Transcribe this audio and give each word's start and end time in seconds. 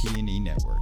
T&E 0.00 0.40
Network. 0.40 0.80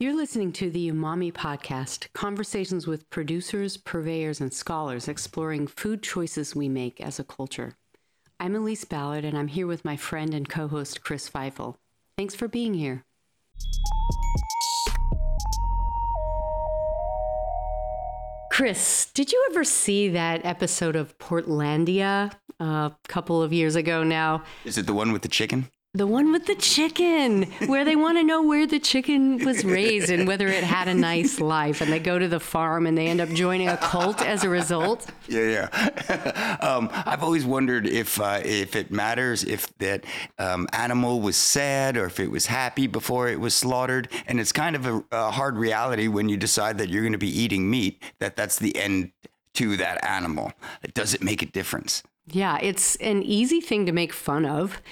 You're 0.00 0.16
listening 0.16 0.52
to 0.52 0.70
the 0.70 0.90
Umami 0.90 1.30
Podcast, 1.30 2.10
conversations 2.14 2.86
with 2.86 3.10
producers, 3.10 3.76
purveyors, 3.76 4.40
and 4.40 4.50
scholars 4.50 5.08
exploring 5.08 5.66
food 5.66 6.02
choices 6.02 6.56
we 6.56 6.70
make 6.70 6.98
as 6.98 7.18
a 7.18 7.24
culture. 7.24 7.74
I'm 8.40 8.56
Elise 8.56 8.86
Ballard, 8.86 9.26
and 9.26 9.36
I'm 9.36 9.48
here 9.48 9.66
with 9.66 9.84
my 9.84 9.98
friend 9.98 10.32
and 10.32 10.48
co 10.48 10.68
host, 10.68 11.02
Chris 11.02 11.28
Feifel. 11.28 11.76
Thanks 12.16 12.34
for 12.34 12.48
being 12.48 12.72
here. 12.72 13.04
Chris, 18.58 19.06
did 19.14 19.30
you 19.30 19.46
ever 19.50 19.62
see 19.62 20.08
that 20.08 20.44
episode 20.44 20.96
of 20.96 21.16
Portlandia 21.18 22.32
uh, 22.60 22.64
a 22.64 22.96
couple 23.06 23.40
of 23.40 23.52
years 23.52 23.76
ago 23.76 24.02
now? 24.02 24.42
Is 24.64 24.76
it 24.76 24.84
the 24.84 24.92
one 24.92 25.12
with 25.12 25.22
the 25.22 25.28
chicken? 25.28 25.70
The 25.94 26.06
one 26.06 26.32
with 26.32 26.44
the 26.44 26.54
chicken, 26.54 27.44
where 27.66 27.82
they 27.82 27.96
want 27.96 28.18
to 28.18 28.22
know 28.22 28.42
where 28.42 28.66
the 28.66 28.78
chicken 28.78 29.42
was 29.42 29.64
raised 29.64 30.10
and 30.10 30.28
whether 30.28 30.46
it 30.46 30.62
had 30.62 30.86
a 30.86 30.92
nice 30.92 31.40
life. 31.40 31.80
And 31.80 31.90
they 31.90 31.98
go 31.98 32.18
to 32.18 32.28
the 32.28 32.38
farm 32.38 32.86
and 32.86 32.96
they 32.96 33.06
end 33.06 33.22
up 33.22 33.30
joining 33.30 33.70
a 33.70 33.76
cult 33.78 34.20
as 34.20 34.44
a 34.44 34.50
result. 34.50 35.06
Yeah, 35.28 35.70
yeah. 35.70 36.58
um, 36.60 36.90
I've 36.92 37.22
always 37.22 37.46
wondered 37.46 37.86
if 37.86 38.20
uh, 38.20 38.42
if 38.44 38.76
it 38.76 38.90
matters 38.90 39.44
if 39.44 39.76
that 39.78 40.04
um, 40.38 40.68
animal 40.74 41.22
was 41.22 41.36
sad 41.36 41.96
or 41.96 42.04
if 42.04 42.20
it 42.20 42.30
was 42.30 42.44
happy 42.44 42.86
before 42.86 43.28
it 43.28 43.40
was 43.40 43.54
slaughtered. 43.54 44.08
And 44.26 44.38
it's 44.38 44.52
kind 44.52 44.76
of 44.76 44.86
a, 44.86 45.02
a 45.10 45.30
hard 45.30 45.56
reality 45.56 46.06
when 46.06 46.28
you 46.28 46.36
decide 46.36 46.76
that 46.78 46.90
you're 46.90 47.02
going 47.02 47.12
to 47.12 47.18
be 47.18 47.30
eating 47.30 47.70
meat 47.70 48.02
that 48.18 48.36
that's 48.36 48.58
the 48.58 48.76
end 48.76 49.12
to 49.54 49.78
that 49.78 50.04
animal. 50.04 50.52
Does 50.92 51.14
it 51.14 51.22
make 51.22 51.40
a 51.40 51.46
difference? 51.46 52.02
Yeah, 52.30 52.58
it's 52.60 52.96
an 52.96 53.22
easy 53.22 53.62
thing 53.62 53.86
to 53.86 53.92
make 53.92 54.12
fun 54.12 54.44
of. 54.44 54.82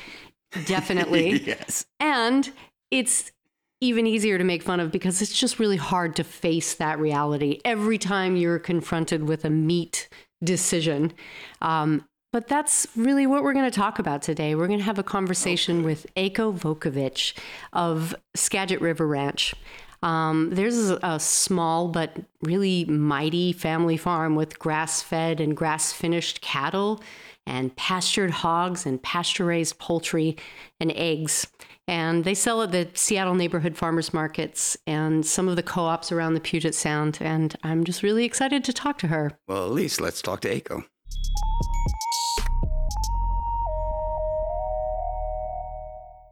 Definitely. 0.66 1.42
yes. 1.46 1.86
And 2.00 2.50
it's 2.90 3.32
even 3.80 4.06
easier 4.06 4.38
to 4.38 4.44
make 4.44 4.62
fun 4.62 4.80
of 4.80 4.90
because 4.90 5.20
it's 5.20 5.38
just 5.38 5.58
really 5.58 5.76
hard 5.76 6.16
to 6.16 6.24
face 6.24 6.74
that 6.74 6.98
reality 6.98 7.60
every 7.64 7.98
time 7.98 8.36
you're 8.36 8.58
confronted 8.58 9.24
with 9.24 9.44
a 9.44 9.50
meat 9.50 10.08
decision. 10.42 11.12
Um, 11.60 12.06
but 12.32 12.48
that's 12.48 12.86
really 12.96 13.26
what 13.26 13.42
we're 13.42 13.52
going 13.52 13.70
to 13.70 13.74
talk 13.76 13.98
about 13.98 14.22
today. 14.22 14.54
We're 14.54 14.66
going 14.66 14.78
to 14.78 14.84
have 14.84 14.98
a 14.98 15.02
conversation 15.02 15.78
okay. 15.78 15.84
with 15.86 16.06
Eiko 16.16 16.58
Vojkovich 16.58 17.34
of 17.72 18.14
Skagit 18.34 18.80
River 18.80 19.06
Ranch. 19.06 19.54
Um, 20.02 20.50
there's 20.50 20.90
a 20.90 21.18
small 21.18 21.88
but 21.88 22.16
really 22.42 22.84
mighty 22.84 23.52
family 23.52 23.96
farm 23.96 24.34
with 24.36 24.58
grass 24.58 25.02
fed 25.02 25.40
and 25.40 25.56
grass 25.56 25.92
finished 25.92 26.40
cattle 26.42 27.00
and 27.46 27.74
pastured 27.76 28.30
hogs 28.30 28.86
and 28.86 29.02
pasture 29.02 29.44
raised 29.44 29.78
poultry 29.78 30.36
and 30.80 30.92
eggs. 30.92 31.46
And 31.88 32.24
they 32.24 32.34
sell 32.34 32.62
at 32.62 32.72
the 32.72 32.88
Seattle 32.94 33.34
neighborhood 33.34 33.76
farmers 33.76 34.12
markets 34.12 34.76
and 34.86 35.24
some 35.24 35.46
of 35.46 35.54
the 35.54 35.62
co 35.62 35.82
ops 35.82 36.10
around 36.10 36.34
the 36.34 36.40
Puget 36.40 36.74
Sound. 36.74 37.18
And 37.20 37.54
I'm 37.62 37.84
just 37.84 38.02
really 38.02 38.24
excited 38.24 38.64
to 38.64 38.72
talk 38.72 38.98
to 38.98 39.06
her. 39.06 39.38
Well, 39.46 39.64
at 39.64 39.70
least 39.70 40.00
let's 40.00 40.20
talk 40.20 40.40
to 40.40 40.48
Eiko. 40.48 40.84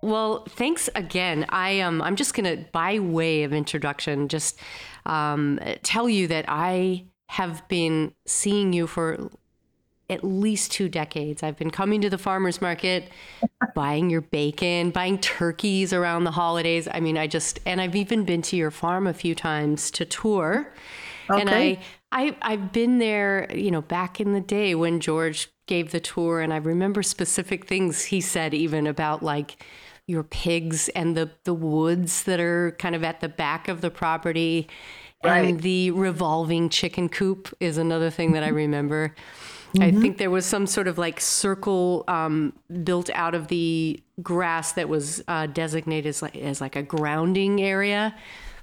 Well, 0.03 0.45
thanks 0.51 0.91
again. 0.95 1.47
I 1.49 1.81
um, 1.81 2.03
I'm 2.03 2.17
just 2.17 2.35
gonna, 2.35 2.59
by 2.73 2.99
way 2.99 3.45
of 3.45 3.55
introduction, 3.55 4.29
just 4.29 4.61
um, 5.07 5.59
tell 5.83 6.11
you 6.11 6.29
that 6.29 6.45
I 6.47 7.07
have 7.31 7.67
been 7.69 8.13
seeing 8.27 8.75
you 8.75 8.87
for 8.87 9.31
at 10.11 10.23
least 10.23 10.73
two 10.73 10.89
decades. 10.89 11.43
I've 11.43 11.57
been 11.57 11.71
coming 11.71 12.01
to 12.03 12.11
the 12.11 12.19
farmers 12.19 12.61
market, 12.61 13.11
buying 13.75 14.11
your 14.11 14.21
bacon, 14.21 14.91
buying 14.91 15.19
turkeys 15.19 15.93
around 15.93 16.25
the 16.25 16.31
holidays. 16.31 16.89
I 16.93 17.01
mean, 17.01 17.17
I 17.17 17.27
just 17.27 17.61
and 17.67 17.81
I've 17.81 17.97
even 17.97 18.25
been 18.25 18.43
to 18.43 18.57
your 18.57 18.71
farm 18.71 19.07
a 19.07 19.15
few 19.15 19.35
times 19.35 19.91
to 19.93 20.05
tour. 20.05 20.73
Okay. 21.31 21.41
And 21.41 21.51
I 21.51 21.79
I 22.13 22.37
I've 22.43 22.73
been 22.73 22.99
there, 22.99 23.49
you 23.55 23.71
know, 23.71 23.83
back 23.83 24.21
in 24.21 24.33
the 24.33 24.41
day 24.41 24.75
when 24.75 25.01
George 25.01 25.49
gave 25.67 25.93
the 25.93 26.01
tour 26.01 26.41
and 26.41 26.53
I 26.53 26.59
remember 26.59 27.03
specific 27.03 27.67
things 27.67 28.05
he 28.05 28.21
said 28.21 28.53
even 28.53 28.87
about 28.87 29.23
like 29.23 29.65
your 30.07 30.23
pigs 30.23 30.91
and 30.91 31.17
the 31.17 31.31
the 31.45 31.55
woods 31.55 32.25
that 32.25 32.41
are 32.41 32.77
kind 32.79 32.95
of 32.95 33.03
at 33.03 33.21
the 33.21 33.29
back 33.29 33.69
of 33.69 33.81
the 33.81 33.91
property. 33.91 34.69
Right. 35.25 35.49
And 35.49 35.61
the 35.61 35.91
revolving 35.93 36.69
chicken 36.69 37.09
coop 37.09 37.55
is 37.59 37.79
another 37.79 38.11
thing 38.11 38.33
that 38.33 38.43
I 38.43 38.49
remember. 38.65 39.15
Mm-hmm. 39.75 39.99
I 39.99 40.01
think 40.01 40.19
there 40.19 40.31
was 40.31 40.47
some 40.47 40.67
sort 40.67 40.87
of 40.87 40.99
like 40.99 41.21
circle 41.21 42.05
um, 42.07 42.53
built 42.85 43.11
out 43.11 43.35
of 43.35 43.49
the 43.49 44.01
grass 44.23 44.73
that 44.73 44.89
was 44.89 45.23
uh, 45.27 45.47
designated 45.47 46.07
as 46.07 46.23
like, 46.23 46.37
as 46.37 46.61
like 46.61 46.77
a 46.77 46.83
grounding 46.83 47.61
area. 47.61 48.15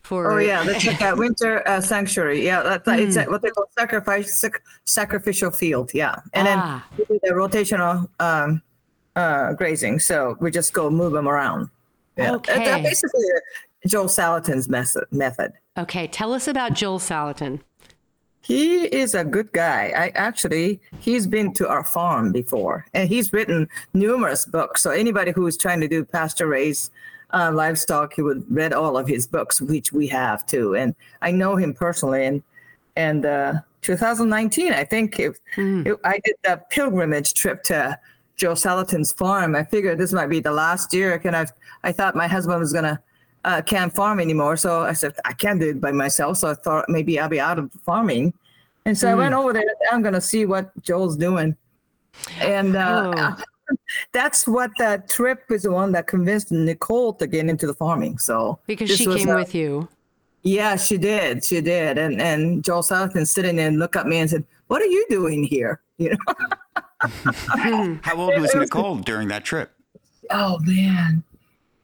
For... 0.04 0.32
Oh 0.32 0.38
yeah, 0.38 0.64
that's 0.64 0.86
like 0.86 1.02
a 1.02 1.16
winter 1.16 1.68
uh, 1.68 1.82
sanctuary. 1.82 2.44
Yeah, 2.44 2.64
that's 2.64 2.88
mm. 2.88 3.00
it's 3.00 3.18
a, 3.18 3.26
what 3.26 3.42
they 3.42 3.50
call 3.50 3.66
sacrifice 3.78 4.40
sac- 4.40 4.64
sacrificial 4.86 5.52
field. 5.52 5.92
Yeah, 5.94 6.16
and 6.34 6.48
ah. 6.48 6.84
then 6.98 7.06
we 7.10 7.20
do 7.20 7.20
the 7.24 7.34
rotational 7.34 8.08
um, 8.20 8.62
uh, 9.16 9.54
grazing. 9.54 10.00
So 10.00 10.38
we 10.40 10.50
just 10.50 10.74
go 10.74 10.90
move 10.90 11.12
them 11.12 11.28
around. 11.28 11.70
Yeah, 12.18 12.34
okay. 12.36 12.66
That's 12.66 12.84
basically 12.84 13.24
Joel 13.86 14.06
Salatin's 14.06 14.70
method. 14.70 15.06
Method. 15.12 15.54
Okay, 15.78 16.08
tell 16.08 16.34
us 16.34 16.48
about 16.48 16.74
Joel 16.74 17.00
Salatin. 17.00 17.60
He 18.42 18.86
is 18.86 19.14
a 19.14 19.24
good 19.24 19.52
guy. 19.52 19.94
I 19.96 20.10
actually, 20.16 20.80
he's 21.00 21.28
been 21.28 21.54
to 21.54 21.68
our 21.68 21.84
farm 21.84 22.32
before, 22.32 22.86
and 22.94 23.08
he's 23.08 23.32
written 23.32 23.70
numerous 23.94 24.46
books. 24.46 24.82
So 24.82 24.90
anybody 24.90 25.32
who 25.32 25.46
is 25.46 25.58
trying 25.58 25.80
to 25.82 25.88
do 25.88 26.04
pasture 26.04 26.48
raised 26.48 26.92
uh, 27.34 27.52
livestock, 27.54 28.14
he 28.14 28.22
would 28.22 28.44
read 28.50 28.74
all 28.74 28.98
of 28.98 29.08
his 29.08 29.28
books, 29.28 29.62
which 29.62 29.94
we 29.94 30.08
have 30.08 30.46
too. 30.46 30.76
And 30.76 30.96
I 31.22 31.32
know 31.32 31.56
him 31.56 31.74
personally. 31.74 32.26
And 32.26 32.44
and 32.96 33.26
uh, 33.26 33.54
2019, 33.84 34.74
I 34.74 34.84
think 34.84 35.20
it, 35.20 35.40
mm. 35.56 35.86
it, 35.88 35.98
I 36.04 36.20
did 36.24 36.36
a 36.46 36.58
pilgrimage 36.58 37.34
trip 37.34 37.64
to 37.64 37.98
Joe 38.36 38.54
Salatin's 38.54 39.12
farm. 39.14 39.56
I 39.56 39.64
figured 39.64 39.98
this 39.98 40.14
might 40.14 40.28
be 40.28 40.40
the 40.40 40.52
last 40.52 40.94
year, 40.94 41.20
and 41.24 41.36
I 41.36 41.46
I 41.84 41.92
thought 41.92 42.16
my 42.16 42.28
husband 42.28 42.60
was 42.60 42.74
gonna 42.74 43.02
uh, 43.44 43.62
can't 43.62 43.94
farm 43.94 44.20
anymore. 44.20 44.58
So 44.58 44.82
I 44.82 44.94
said, 44.94 45.14
I 45.26 45.34
can't 45.34 45.60
do 45.60 45.70
it 45.70 45.82
by 45.82 45.92
myself. 45.92 46.38
So 46.38 46.50
I 46.50 46.54
thought 46.54 46.86
maybe 46.90 47.20
I'll 47.20 47.30
be 47.30 47.40
out 47.40 47.60
of 47.60 47.72
farming. 47.86 48.34
And 48.86 48.98
so 48.98 49.08
mm. 49.08 49.12
I 49.12 49.16
went 49.16 49.34
hmm. 49.34 49.40
over 49.40 49.54
there. 49.54 49.66
I'm 49.92 50.02
going 50.02 50.14
to 50.14 50.22
see 50.22 50.46
what 50.46 50.72
Joel's 50.82 51.18
doing. 51.18 51.56
And 52.40 52.76
uh, 52.76 53.14
oh. 53.40 53.76
that's 54.12 54.48
what 54.48 54.72
that 54.80 55.10
trip 55.10 55.44
is 55.50 55.64
the 55.64 55.72
one 55.72 55.92
that 55.94 56.08
convinced 56.08 56.52
Nicole 56.52 57.14
to 57.14 57.28
get 57.28 57.48
into 57.48 57.68
the 57.68 57.74
farming. 57.74 58.18
So 58.18 58.60
because 58.68 58.96
she 58.96 59.06
came 59.06 59.34
with 59.34 59.56
you. 59.56 59.88
Yeah, 60.44 60.76
she 60.76 60.98
did. 60.98 61.46
She 61.46 61.62
did. 61.62 62.00
And 62.00 62.20
and 62.20 62.64
Joel 62.64 62.82
Salatin 62.82 63.28
sitting 63.28 63.58
there 63.58 63.68
and 63.68 63.78
looked 63.78 63.96
at 63.96 64.08
me 64.08 64.18
and 64.18 64.30
said, 64.30 64.44
What 64.68 64.82
are 64.82 64.88
you 64.88 65.06
doing 65.08 65.44
here? 65.44 65.82
You 66.00 66.16
know. 66.16 66.34
How 68.02 68.16
old 68.16 68.40
was 68.40 68.56
Nicole 68.56 68.98
during 68.98 69.28
that 69.28 69.46
trip? 69.46 69.72
Oh 70.32 70.58
man 70.62 71.24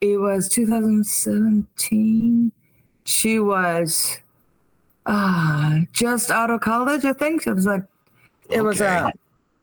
it 0.02 0.18
was 0.18 0.50
2017. 0.50 2.52
She 3.04 3.40
was 3.40 4.18
uh, 5.06 5.80
just 5.94 6.32
out 6.32 6.50
of 6.52 6.60
college, 6.62 7.06
I 7.06 7.14
think. 7.14 7.46
It 7.48 7.54
was 7.54 7.66
like, 7.66 7.84
it 8.50 8.60
okay. 8.60 8.62
was 8.62 8.82
uh, 8.82 9.10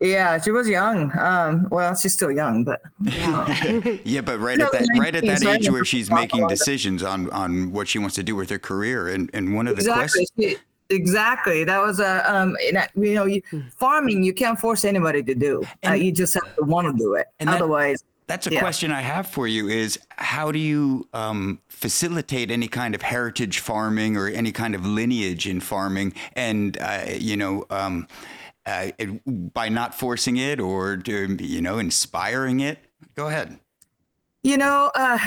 yeah, 0.01 0.41
she 0.41 0.51
was 0.51 0.69
young. 0.69 1.17
Um, 1.19 1.69
well, 1.71 1.95
she's 1.95 2.13
still 2.13 2.33
young, 2.33 2.65
but 2.65 2.83
yeah, 3.03 3.97
yeah 4.05 4.21
but 4.21 4.39
right 4.41 4.61
at 4.61 4.73
that 4.73 4.89
right 4.99 5.15
at 5.15 5.25
that 5.25 5.43
age 5.45 5.71
where 5.71 5.85
she's 5.85 6.11
making 6.11 6.49
decisions 6.49 7.03
on 7.03 7.31
on 7.31 7.73
what 7.73 7.89
she 7.89 7.99
wants 7.99 8.15
to 8.17 8.23
do 8.23 8.37
with 8.37 8.51
her 8.51 8.59
career, 8.59 9.09
and 9.09 9.31
and 9.33 9.55
one 9.55 9.67
of 9.69 9.77
the 9.77 9.83
exactly. 9.83 10.27
questions. 10.37 10.61
Exactly. 10.91 11.65
That 11.65 11.81
was 11.81 11.99
a 12.01 12.31
um. 12.31 12.57
You 12.63 13.15
know, 13.15 13.25
you, 13.25 13.41
hmm. 13.51 13.61
farming 13.77 14.23
you 14.23 14.35
can't 14.35 14.59
force 14.59 14.85
anybody 14.85 15.23
to 15.23 15.35
do. 15.35 15.63
Uh, 15.87 15.93
you 15.93 16.13
just 16.13 16.35
have 16.35 16.57
to 16.57 16.65
want 16.65 16.87
to 16.87 16.93
do 16.99 17.15
it. 17.15 17.29
And 17.41 17.49
otherwise, 17.49 18.03
that, 18.03 18.14
that's 18.27 18.47
a 18.47 18.53
yeah. 18.53 18.61
question 18.61 18.91
I 18.91 19.03
have 19.03 19.27
for 19.27 19.47
you 19.47 19.69
is 19.69 19.99
how 20.11 20.51
do 20.51 20.59
you 20.59 21.07
um, 21.13 21.61
facilitate 21.69 22.51
any 22.51 22.69
kind 22.69 22.95
of 22.95 23.03
heritage 23.03 23.59
farming 23.59 24.17
or 24.17 24.29
any 24.29 24.51
kind 24.51 24.75
of 24.75 24.87
lineage 24.87 25.47
in 25.47 25.61
farming 25.61 26.15
and, 26.35 26.79
uh, 26.81 27.05
you 27.19 27.37
know, 27.37 27.67
um, 27.69 28.09
uh, 28.67 28.93
it, 28.99 29.53
by 29.53 29.69
not 29.69 29.95
forcing 29.95 30.39
it 30.39 30.59
or, 30.59 31.03
you 31.07 31.61
know, 31.61 31.79
inspiring 31.79 32.61
it? 32.61 32.79
Go 33.15 33.29
ahead. 33.29 33.59
You 34.43 34.57
know, 34.57 34.91
uh, 34.95 35.19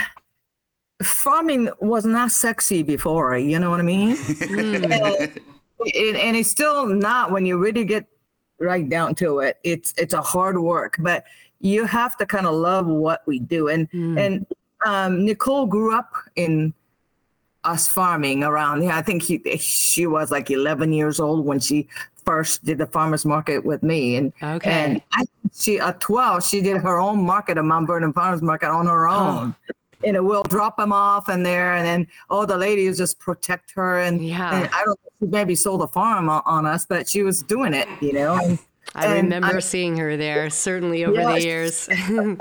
farming 1.03 1.69
was 1.79 2.05
not 2.05 2.31
sexy 2.31 2.81
before, 2.81 3.37
you 3.37 3.59
know 3.59 3.69
what 3.69 3.79
I 3.79 3.83
mean? 3.83 4.17
and, 4.41 6.17
and 6.17 6.35
it's 6.35 6.49
still 6.49 6.87
not 6.87 7.31
when 7.31 7.45
you 7.45 7.59
really 7.59 7.85
get 7.85 8.07
right 8.59 8.89
down 8.89 9.13
to 9.15 9.39
it. 9.39 9.59
It's, 9.63 9.93
it's 9.97 10.15
a 10.15 10.21
hard 10.21 10.57
work, 10.57 10.95
but 10.99 11.25
you 11.59 11.85
have 11.85 12.17
to 12.17 12.25
kind 12.25 12.45
of 12.45 12.53
love 12.55 12.85
what 12.87 13.21
we 13.25 13.39
do. 13.39 13.69
And 13.69 13.89
mm. 13.91 14.19
and 14.19 14.45
um, 14.85 15.25
Nicole 15.25 15.65
grew 15.65 15.95
up 15.95 16.13
in 16.35 16.73
us 17.63 17.87
farming 17.87 18.43
around. 18.43 18.83
Yeah, 18.83 18.97
I 18.97 19.01
think 19.01 19.23
he, 19.23 19.39
she 19.57 20.07
was 20.07 20.31
like 20.31 20.49
11 20.51 20.93
years 20.93 21.19
old 21.19 21.45
when 21.45 21.59
she 21.59 21.87
first 22.25 22.63
did 22.63 22.77
the 22.77 22.85
farmers 22.87 23.25
market 23.25 23.65
with 23.65 23.81
me, 23.83 24.17
and 24.17 24.33
Okay. 24.43 24.69
and 24.69 25.01
I, 25.13 25.23
she 25.53 25.79
at 25.79 25.99
twelve 26.01 26.43
she 26.43 26.61
did 26.61 26.77
her 26.77 26.99
own 26.99 27.23
market, 27.23 27.57
a 27.57 27.63
Mount 27.63 27.87
Vernon 27.87 28.13
Farmers 28.13 28.41
Market 28.41 28.69
on 28.69 28.85
her 28.85 29.07
own. 29.07 29.55
And 30.03 30.15
it 30.15 30.23
will 30.23 30.43
drop 30.43 30.77
them 30.77 30.93
off 30.93 31.27
in 31.27 31.41
there, 31.41 31.73
and 31.73 31.83
then 31.85 32.07
all 32.29 32.45
the 32.45 32.55
ladies 32.55 32.99
just 32.99 33.17
protect 33.17 33.71
her. 33.71 34.01
And, 34.01 34.23
Yeah. 34.23 34.53
and 34.53 34.69
I 34.71 34.83
don't 34.85 34.89
know, 34.89 35.09
she 35.19 35.25
maybe 35.25 35.55
sold 35.55 35.81
a 35.81 35.87
farm 35.87 36.29
on, 36.29 36.43
on 36.45 36.67
us, 36.67 36.85
but 36.85 37.09
she 37.09 37.23
was 37.23 37.41
doing 37.41 37.73
it, 37.73 37.87
you 37.99 38.13
know. 38.13 38.35
And, 38.35 38.59
I 38.95 39.05
and 39.05 39.31
remember 39.31 39.61
seeing 39.61 39.97
her 39.97 40.17
there, 40.17 40.49
certainly 40.49 41.05
over 41.05 41.21
the 41.21 41.41
years. 41.41 41.89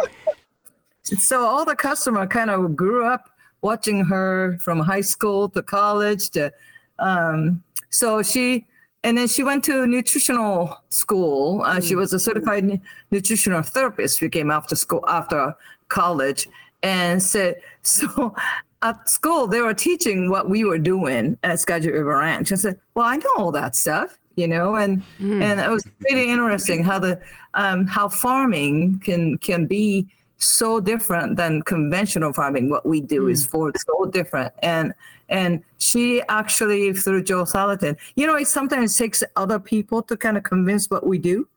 so 1.03 1.45
all 1.45 1.65
the 1.65 1.77
customer 1.77 2.27
kind 2.27 2.51
of 2.51 2.77
grew 2.77 3.05
up 3.05 3.31
watching 3.63 4.05
her 4.05 4.59
from 4.61 4.79
high 4.79 5.01
school 5.01 5.49
to 5.51 5.63
college 5.63 6.31
to 6.31 6.53
um, 6.99 7.63
so 7.91 8.23
she 8.23 8.67
and 9.05 9.17
then 9.17 9.29
she 9.29 9.45
went 9.45 9.63
to 9.65 9.87
nutritional 9.87 10.77
school. 10.89 11.63
Uh, 11.63 11.81
she 11.81 11.95
was 11.95 12.13
a 12.13 12.19
certified 12.19 12.81
nutritional 13.11 13.63
therapist. 13.63 14.19
Who 14.19 14.29
came 14.29 14.51
after 14.51 14.75
school 14.75 15.05
after 15.09 15.55
college 15.89 16.49
and 16.83 17.23
said 17.23 17.57
so 17.83 18.35
at 18.83 19.09
school 19.09 19.47
they 19.47 19.61
were 19.61 19.75
teaching 19.75 20.31
what 20.31 20.49
we 20.49 20.65
were 20.65 20.79
doing 20.79 21.39
at 21.43 21.61
Skagit 21.61 21.93
River 21.93 22.19
Ranch. 22.19 22.53
I 22.53 22.57
said, 22.57 22.81
"Well, 22.95 23.07
I 23.07 23.17
know 23.17 23.35
all 23.37 23.53
that 23.53 23.77
stuff, 23.77 24.19
you 24.37 24.47
know," 24.47 24.77
and 24.77 25.03
and 25.19 25.61
it 25.61 25.71
was 25.71 25.87
really 26.09 26.31
interesting 26.31 26.85
how 26.85 26.99
the 26.99 27.21
um, 27.55 27.87
how 27.87 28.09
farming 28.09 29.01
can 29.01 29.39
can 29.39 29.67
be 29.67 30.07
so 30.39 30.81
different 30.81 31.37
than 31.37 31.63
conventional 31.63 32.33
farming. 32.33 32.69
What 32.69 32.85
we 32.87 33.01
do 33.01 33.29
is 33.29 33.47
for 33.47 33.73
so 33.77 34.07
different, 34.07 34.53
and 34.63 34.95
and 35.29 35.63
she 35.79 36.23
actually 36.29 36.93
through 36.93 37.25
Joe 37.25 37.45
Salatin, 37.45 37.97
you 38.15 38.27
know, 38.27 38.37
it 38.37 38.49
sometimes 38.49 38.97
takes 38.97 39.23
other 39.35 39.59
people 39.59 40.03
to 40.03 40.17
kind 40.17 40.37
of 40.37 40.43
convince 40.43 40.89
what 40.91 41.07
we 41.07 41.19
do, 41.19 41.49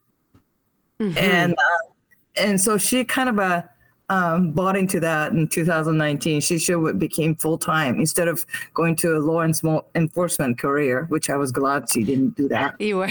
and 1.00 1.54
uh, 1.54 1.90
and 2.38 2.60
so 2.60 2.78
she 2.78 3.04
kind 3.04 3.30
of 3.30 3.40
uh, 3.40 3.64
um, 4.10 4.52
bought 4.52 4.76
into 4.76 5.00
that 5.00 5.32
in 5.32 5.48
2019. 5.48 6.42
She 6.42 6.58
should 6.58 7.00
became 7.00 7.36
full 7.36 7.58
time 7.58 8.00
instead 8.00 8.28
of 8.28 8.46
going 8.74 8.96
to 8.98 9.16
a 9.16 9.20
law 9.20 9.42
enforcement 9.42 9.86
enforcement 9.96 10.58
career, 10.58 11.06
which 11.10 11.30
I 11.30 11.36
was 11.36 11.52
glad 11.52 11.90
she 11.90 12.04
didn't 12.04 12.36
do 12.36 12.48
that. 12.50 12.80
You 12.80 12.98
were, 12.98 13.10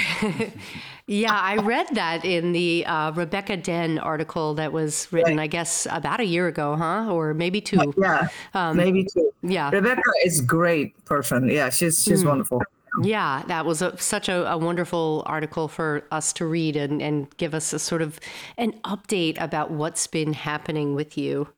yeah. 1.06 1.38
I 1.40 1.56
read 1.56 1.86
that 1.92 2.24
in 2.24 2.52
the 2.52 2.84
uh, 2.86 3.12
Rebecca 3.12 3.56
Den 3.56 3.98
article 3.98 4.54
that 4.54 4.72
was 4.72 5.08
written, 5.12 5.38
I 5.38 5.46
guess, 5.46 5.86
about 5.90 6.20
a 6.20 6.24
year 6.24 6.48
ago, 6.48 6.76
huh? 6.76 7.12
Or 7.12 7.34
maybe 7.34 7.60
two. 7.60 7.92
Yeah, 7.96 8.28
maybe 8.74 9.04
too. 9.04 9.32
Yeah, 9.42 9.70
Rebecca 9.70 10.02
is 10.24 10.40
great 10.40 11.02
person. 11.04 11.48
Yeah, 11.48 11.70
she's 11.70 12.02
she's 12.02 12.24
wonderful. 12.24 12.62
Yeah. 13.02 13.42
That 13.46 13.66
was 13.66 13.82
a, 13.82 13.96
such 13.98 14.28
a, 14.28 14.50
a 14.50 14.58
wonderful 14.58 15.22
article 15.26 15.68
for 15.68 16.04
us 16.10 16.32
to 16.34 16.46
read 16.46 16.76
and, 16.76 17.02
and 17.02 17.34
give 17.36 17.54
us 17.54 17.72
a 17.72 17.78
sort 17.78 18.02
of 18.02 18.20
an 18.56 18.72
update 18.84 19.40
about 19.40 19.70
what's 19.70 20.06
been 20.06 20.32
happening 20.32 20.94
with 20.94 21.16
you. 21.16 21.48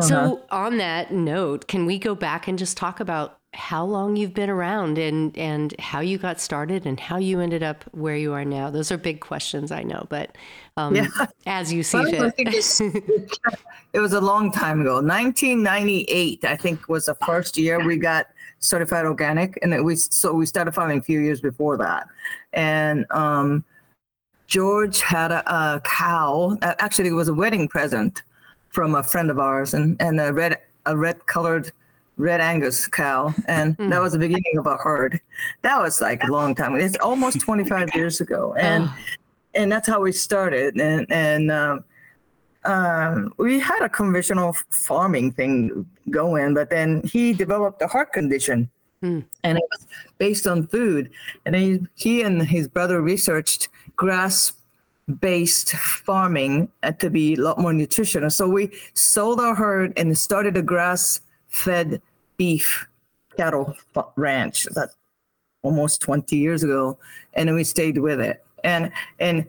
So, 0.00 0.42
on 0.50 0.76
that 0.78 1.12
note, 1.12 1.66
can 1.66 1.86
we 1.86 1.98
go 1.98 2.14
back 2.14 2.46
and 2.46 2.58
just 2.58 2.76
talk 2.76 3.00
about 3.00 3.38
how 3.54 3.84
long 3.84 4.14
you've 4.16 4.34
been 4.34 4.50
around 4.50 4.98
and 4.98 5.36
and 5.38 5.74
how 5.80 6.00
you 6.00 6.18
got 6.18 6.38
started 6.38 6.84
and 6.84 7.00
how 7.00 7.16
you 7.16 7.40
ended 7.40 7.62
up 7.62 7.84
where 7.92 8.16
you 8.16 8.32
are 8.34 8.44
now? 8.44 8.70
Those 8.70 8.92
are 8.92 8.98
big 8.98 9.20
questions, 9.20 9.72
I 9.72 9.82
know, 9.82 10.06
but 10.10 10.36
um, 10.76 10.94
Yeah. 10.94 11.08
as 11.46 11.72
you 11.72 11.82
see 11.82 11.98
Well, 11.98 12.32
it 13.92 13.98
was 13.98 14.12
a 14.12 14.20
long 14.20 14.52
time 14.52 14.82
ago. 14.82 14.96
1998, 14.96 16.44
I 16.44 16.56
think, 16.56 16.88
was 16.88 17.06
the 17.06 17.14
first 17.14 17.56
year 17.56 17.84
we 17.84 17.96
got 17.96 18.26
certified 18.60 19.04
organic, 19.04 19.58
and 19.62 19.72
it, 19.72 19.82
we 19.84 19.96
so 19.96 20.32
we 20.32 20.46
started 20.46 20.72
farming 20.72 20.98
a 20.98 21.02
few 21.02 21.20
years 21.20 21.40
before 21.40 21.76
that. 21.78 22.06
And 22.52 23.06
um, 23.10 23.64
George 24.46 25.00
had 25.00 25.30
a, 25.30 25.42
a 25.52 25.80
cow. 25.80 26.56
uh, 26.62 26.74
Actually, 26.78 27.08
it 27.10 27.12
was 27.12 27.28
a 27.28 27.34
wedding 27.34 27.68
present 27.68 28.22
from 28.70 28.94
a 28.94 29.02
friend 29.02 29.30
of 29.30 29.38
ours, 29.38 29.74
and 29.74 30.00
and 30.00 30.20
a 30.20 30.32
red 30.32 30.58
a 30.86 30.96
red 30.96 31.26
colored 31.26 31.72
red 32.16 32.40
Angus 32.40 32.86
cow, 32.86 33.32
and 33.46 33.76
that 33.78 34.02
was 34.02 34.12
the 34.12 34.18
beginning 34.18 34.58
of 34.58 34.66
a 34.66 34.76
herd. 34.76 35.20
That 35.62 35.80
was 35.80 36.00
like 36.00 36.22
a 36.24 36.26
long 36.26 36.54
time. 36.54 36.74
It's 36.76 36.96
almost 36.98 37.40
25 37.40 37.94
years 37.94 38.20
ago, 38.20 38.54
and 38.54 38.90
and 39.54 39.70
that's 39.70 39.88
how 39.88 40.00
we 40.00 40.12
started. 40.12 40.76
And 40.80 41.06
and 41.10 41.50
um, 41.50 41.84
um, 42.68 43.32
we 43.38 43.58
had 43.58 43.82
a 43.82 43.88
conventional 43.88 44.54
farming 44.70 45.32
thing 45.32 45.86
going, 46.10 46.54
but 46.54 46.68
then 46.70 47.02
he 47.02 47.32
developed 47.32 47.80
a 47.82 47.86
heart 47.86 48.12
condition, 48.12 48.70
and 49.42 49.58
it 49.58 49.64
was 49.72 49.86
based 50.18 50.46
on 50.46 50.66
food. 50.66 51.10
And 51.46 51.56
he 51.56 51.80
he 51.94 52.22
and 52.22 52.42
his 52.42 52.68
brother 52.68 53.00
researched 53.00 53.68
grass 53.96 54.52
based 55.20 55.72
farming 55.72 56.68
to 56.98 57.08
be 57.08 57.34
a 57.34 57.40
lot 57.40 57.58
more 57.58 57.72
nutritional. 57.72 58.28
So 58.28 58.46
we 58.46 58.70
sold 58.92 59.40
our 59.40 59.54
herd 59.54 59.94
and 59.96 60.16
started 60.16 60.56
a 60.58 60.62
grass 60.62 61.22
fed 61.48 62.02
beef 62.36 62.86
cattle 63.36 63.74
ranch. 64.16 64.64
That 64.74 64.90
almost 65.62 66.00
20 66.02 66.36
years 66.36 66.62
ago. 66.62 66.98
And 67.34 67.54
we 67.54 67.64
stayed 67.64 67.98
with 67.98 68.20
it. 68.20 68.44
And 68.64 68.92
and 69.18 69.46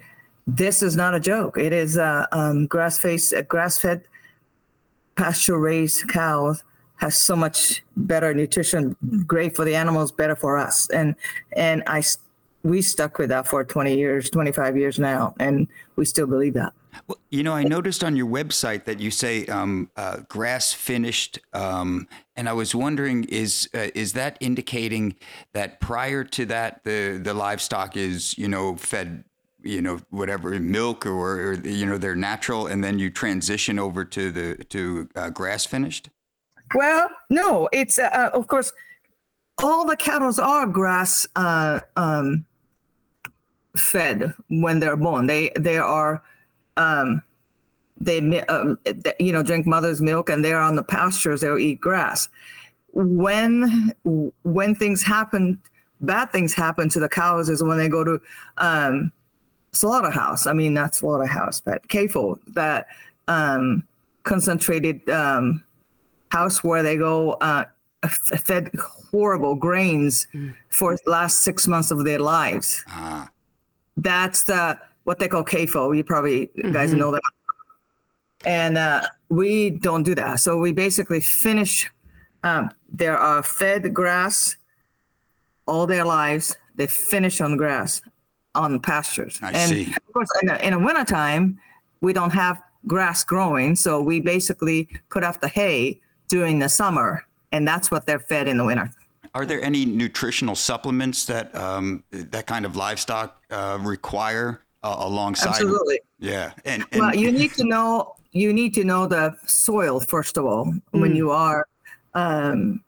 this 0.56 0.82
is 0.82 0.96
not 0.96 1.14
a 1.14 1.20
joke. 1.20 1.58
It 1.58 1.74
is 1.74 1.98
uh, 1.98 2.26
um, 2.32 2.66
grass 2.68 2.98
face 2.98 3.34
uh, 3.34 3.44
grass 3.44 3.80
fed 3.80 4.04
pasture 5.16 5.60
raised 5.60 6.08
cows 6.08 6.64
has 6.96 7.18
so 7.18 7.36
much 7.36 7.84
better 7.96 8.34
nutrition 8.34 8.96
great 9.26 9.56
for 9.56 9.66
the 9.66 9.76
animals 9.76 10.12
better 10.12 10.36
for 10.36 10.58
us. 10.58 10.90
And 10.90 11.16
and 11.54 11.84
i 11.88 12.02
we 12.64 12.82
stuck 12.82 13.18
with 13.18 13.30
that 13.30 13.48
for 13.48 13.64
20 13.64 13.96
years 13.96 14.30
25 14.30 14.76
years 14.76 15.00
now 15.00 15.34
and 15.40 15.68
we 15.96 16.04
still 16.06 16.28
believe 16.28 16.54
that. 16.56 16.74
Well, 17.08 17.18
you 17.30 17.44
know, 17.44 17.54
I 17.54 17.64
noticed 17.64 18.04
on 18.04 18.16
your 18.16 18.26
website 18.28 18.86
that 18.86 19.00
you 19.00 19.12
say 19.12 19.46
um, 19.46 19.90
uh, 19.96 20.18
grass 20.28 20.74
finished, 20.74 21.40
um, 21.54 22.08
and 22.36 22.50
I 22.50 22.54
was 22.54 22.74
wondering 22.74 23.26
is 23.26 23.70
uh, 23.74 23.88
is 23.96 24.14
that 24.14 24.38
indicating 24.40 25.16
that 25.54 25.80
prior 25.80 26.24
to 26.24 26.46
that 26.48 26.84
the 26.84 27.20
the 27.24 27.34
livestock 27.34 27.96
is 27.96 28.38
you 28.38 28.48
know 28.48 28.76
fed 28.76 29.24
you 29.62 29.82
know 29.82 30.00
whatever 30.10 30.58
milk 30.60 31.06
or, 31.06 31.52
or 31.52 31.54
you 31.54 31.86
know 31.86 31.98
they're 31.98 32.16
natural, 32.16 32.68
and 32.68 32.84
then 32.84 33.00
you 33.00 33.10
transition 33.10 33.80
over 33.80 34.06
to 34.06 34.32
the 34.32 34.64
to 34.66 35.10
uh, 35.16 35.30
grass 35.30 35.66
finished. 35.66 36.10
Well, 36.76 37.10
no, 37.30 37.70
it's 37.72 38.00
uh, 38.00 38.10
uh, 38.14 38.30
of 38.34 38.48
course 38.48 38.72
all 39.62 39.86
the 39.86 39.98
cattle 39.98 40.34
are 40.42 40.68
grass 40.68 41.28
uh, 41.36 41.80
um, 41.96 42.46
fed 43.76 44.34
when 44.50 44.80
they're 44.80 44.98
born. 44.98 45.28
They 45.28 45.52
they 45.58 45.78
are 45.78 46.24
um, 46.78 47.22
they 48.00 48.42
um, 48.44 48.80
you 49.20 49.34
know 49.34 49.44
drink 49.44 49.66
mother's 49.66 50.02
milk 50.02 50.30
and 50.30 50.44
they're 50.44 50.62
on 50.62 50.76
the 50.76 50.84
pastures. 50.84 51.42
They'll 51.42 51.58
eat 51.58 51.82
grass. 51.82 52.30
When 52.94 53.94
when 54.44 54.76
things 54.76 55.04
happen, 55.04 55.62
bad 56.02 56.32
things 56.32 56.54
happen 56.54 56.90
to 56.90 57.00
the 57.00 57.10
cows 57.10 57.50
is 57.50 57.62
when 57.62 57.78
they 57.78 57.90
go 57.90 58.04
to 58.04 58.22
um, 58.58 59.12
slaughterhouse. 59.80 60.46
I 60.48 60.54
mean 60.54 60.74
not 60.74 60.96
slaughterhouse, 60.96 61.62
but 61.62 61.88
CAFO 61.88 62.40
that 62.54 62.88
um, 63.28 63.84
concentrated. 64.24 65.08
Um, 65.10 65.64
house 66.32 66.64
where 66.64 66.84
they 66.84 66.98
go 66.98 67.32
uh, 67.34 67.66
fed 68.08 68.72
horrible 69.12 69.56
grains 69.56 70.28
for 70.70 70.96
the 71.04 71.12
last 71.12 71.44
six 71.44 71.68
months 71.68 71.92
of 71.92 72.06
their 72.06 72.20
lives. 72.20 72.84
Ah, 72.88 73.30
That's 73.98 74.44
the 74.44 74.80
what 75.04 75.20
they 75.20 75.28
call 75.28 75.44
CAFO. 75.44 75.96
You 75.96 76.04
probably 76.04 76.50
you 76.56 76.72
guys 76.72 76.94
know 76.94 77.12
that. 77.12 77.22
And 78.46 78.78
uh, 78.78 79.02
we 79.30 79.72
don't 79.72 80.04
do 80.04 80.16
that. 80.16 80.40
So 80.40 80.58
we 80.58 80.72
basically 80.72 81.20
finish. 81.20 81.90
Um, 82.44 82.72
there 82.90 83.18
are 83.18 83.44
fed 83.44 83.94
grass 83.94 84.56
all 85.66 85.86
their 85.86 86.06
lives. 86.06 86.56
They 86.76 86.88
finish 86.88 87.42
on 87.42 87.58
grass 87.58 88.02
on 88.56 88.80
pastures. 88.80 89.40
I 89.42 89.52
and 89.52 89.70
see. 89.70 89.94
of 89.94 90.14
course, 90.14 90.30
in 90.42 90.48
the, 90.48 90.66
in 90.66 90.74
the 90.74 90.80
wintertime, 90.80 91.60
we 92.02 92.14
don't 92.14 92.32
have 92.32 92.62
grass 92.88 93.24
growing. 93.24 93.76
So 93.76 94.02
we 94.02 94.20
basically 94.20 94.90
put 95.10 95.24
off 95.24 95.40
the 95.42 95.48
hay 95.48 96.02
during 96.28 96.60
the 96.60 96.70
summer. 96.70 97.26
And 97.52 97.68
that's 97.68 97.90
what 97.90 98.06
they're 98.06 98.20
fed 98.20 98.48
in 98.48 98.58
the 98.58 98.66
winter. 98.66 98.92
are 99.34 99.46
there 99.46 99.62
any 99.62 99.86
nutritional 99.86 100.56
supplements 100.56 101.26
that 101.26 101.54
um, 101.56 102.04
that 102.12 102.46
kind 102.46 102.66
of 102.66 102.76
livestock 102.76 103.42
uh, 103.50 103.78
require 103.82 104.62
uh, 104.84 104.96
alongside? 105.00 105.50
Absolutely. 105.50 106.00
Yeah, 106.20 106.52
and, 106.66 106.86
and 106.92 107.02
Well, 107.02 107.16
you 107.16 107.32
need 107.32 107.54
to 107.54 107.64
know 107.64 108.16
you 108.32 108.54
need 108.54 108.74
to 108.76 108.84
know 108.84 109.08
the 109.08 109.36
soil 109.46 110.00
first 110.00 110.38
of 110.38 110.46
all 110.46 110.74
when 110.92 111.16
you 111.16 111.32
are 111.32 111.68
um, 112.14 112.84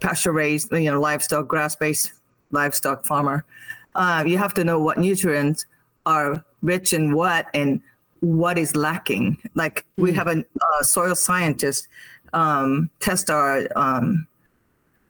pasture 0.00 0.32
raised, 0.32 0.72
you 0.72 0.90
know, 0.90 1.00
livestock, 1.00 1.48
grass 1.48 1.76
based 1.76 2.12
livestock 2.50 3.04
farmer. 3.04 3.44
Uh, 3.94 4.24
you 4.26 4.38
have 4.38 4.54
to 4.54 4.64
know 4.64 4.78
what 4.78 4.98
nutrients 4.98 5.66
are 6.06 6.44
rich 6.62 6.92
in 6.92 7.14
what 7.14 7.46
and 7.54 7.80
what 8.20 8.58
is 8.58 8.74
lacking. 8.74 9.38
Like 9.54 9.84
we 9.96 10.12
have 10.12 10.26
a, 10.26 10.38
uh 10.60 10.82
soil 10.82 11.14
scientist 11.14 11.88
um, 12.32 12.90
test 13.00 13.30
our 13.30 13.66
um, 13.76 14.26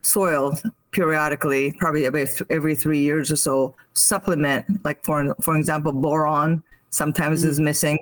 soil 0.01 0.57
periodically, 0.91 1.73
probably 1.73 2.05
every, 2.05 2.27
every 2.49 2.75
three 2.75 2.99
years 2.99 3.31
or 3.31 3.35
so, 3.35 3.75
supplement, 3.93 4.65
like 4.85 5.03
for, 5.03 5.35
for 5.41 5.57
example, 5.57 5.91
boron 5.91 6.63
sometimes 6.91 7.43
is 7.43 7.59
missing, 7.59 7.99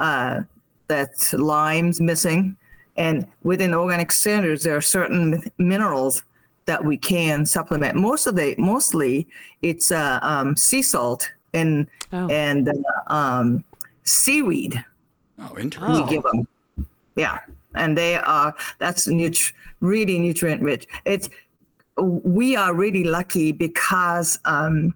uh, 0.00 0.40
that 0.88 1.32
lime's 1.32 2.00
missing. 2.00 2.56
And 2.96 3.26
within 3.42 3.72
organic 3.72 4.12
standards, 4.12 4.62
there 4.62 4.76
are 4.76 4.82
certain 4.82 5.42
minerals 5.58 6.22
that 6.66 6.84
we 6.84 6.96
can 6.96 7.44
supplement. 7.46 7.96
Most 7.96 8.26
of 8.26 8.36
the, 8.36 8.54
mostly 8.58 9.26
it's 9.62 9.90
uh, 9.90 10.18
um, 10.22 10.56
sea 10.56 10.82
salt 10.82 11.30
and, 11.52 11.86
Oh. 12.12 12.28
and 12.28 12.68
uh, 12.68 13.12
um, 13.12 13.64
seaweed 14.04 14.82
Oh, 15.38 15.56
interesting. 15.58 15.92
we 15.94 16.00
Oh. 16.02 16.06
give 16.06 16.22
them. 16.22 16.46
Yeah, 17.16 17.38
and 17.74 17.96
they 17.96 18.16
are 18.16 18.54
that's 18.78 19.06
nut- 19.06 19.52
really 19.80 20.18
nutrient 20.18 20.62
rich. 20.62 20.86
It's 21.04 21.28
we 21.96 22.56
are 22.56 22.74
really 22.74 23.04
lucky 23.04 23.52
because 23.52 24.38
um, 24.44 24.94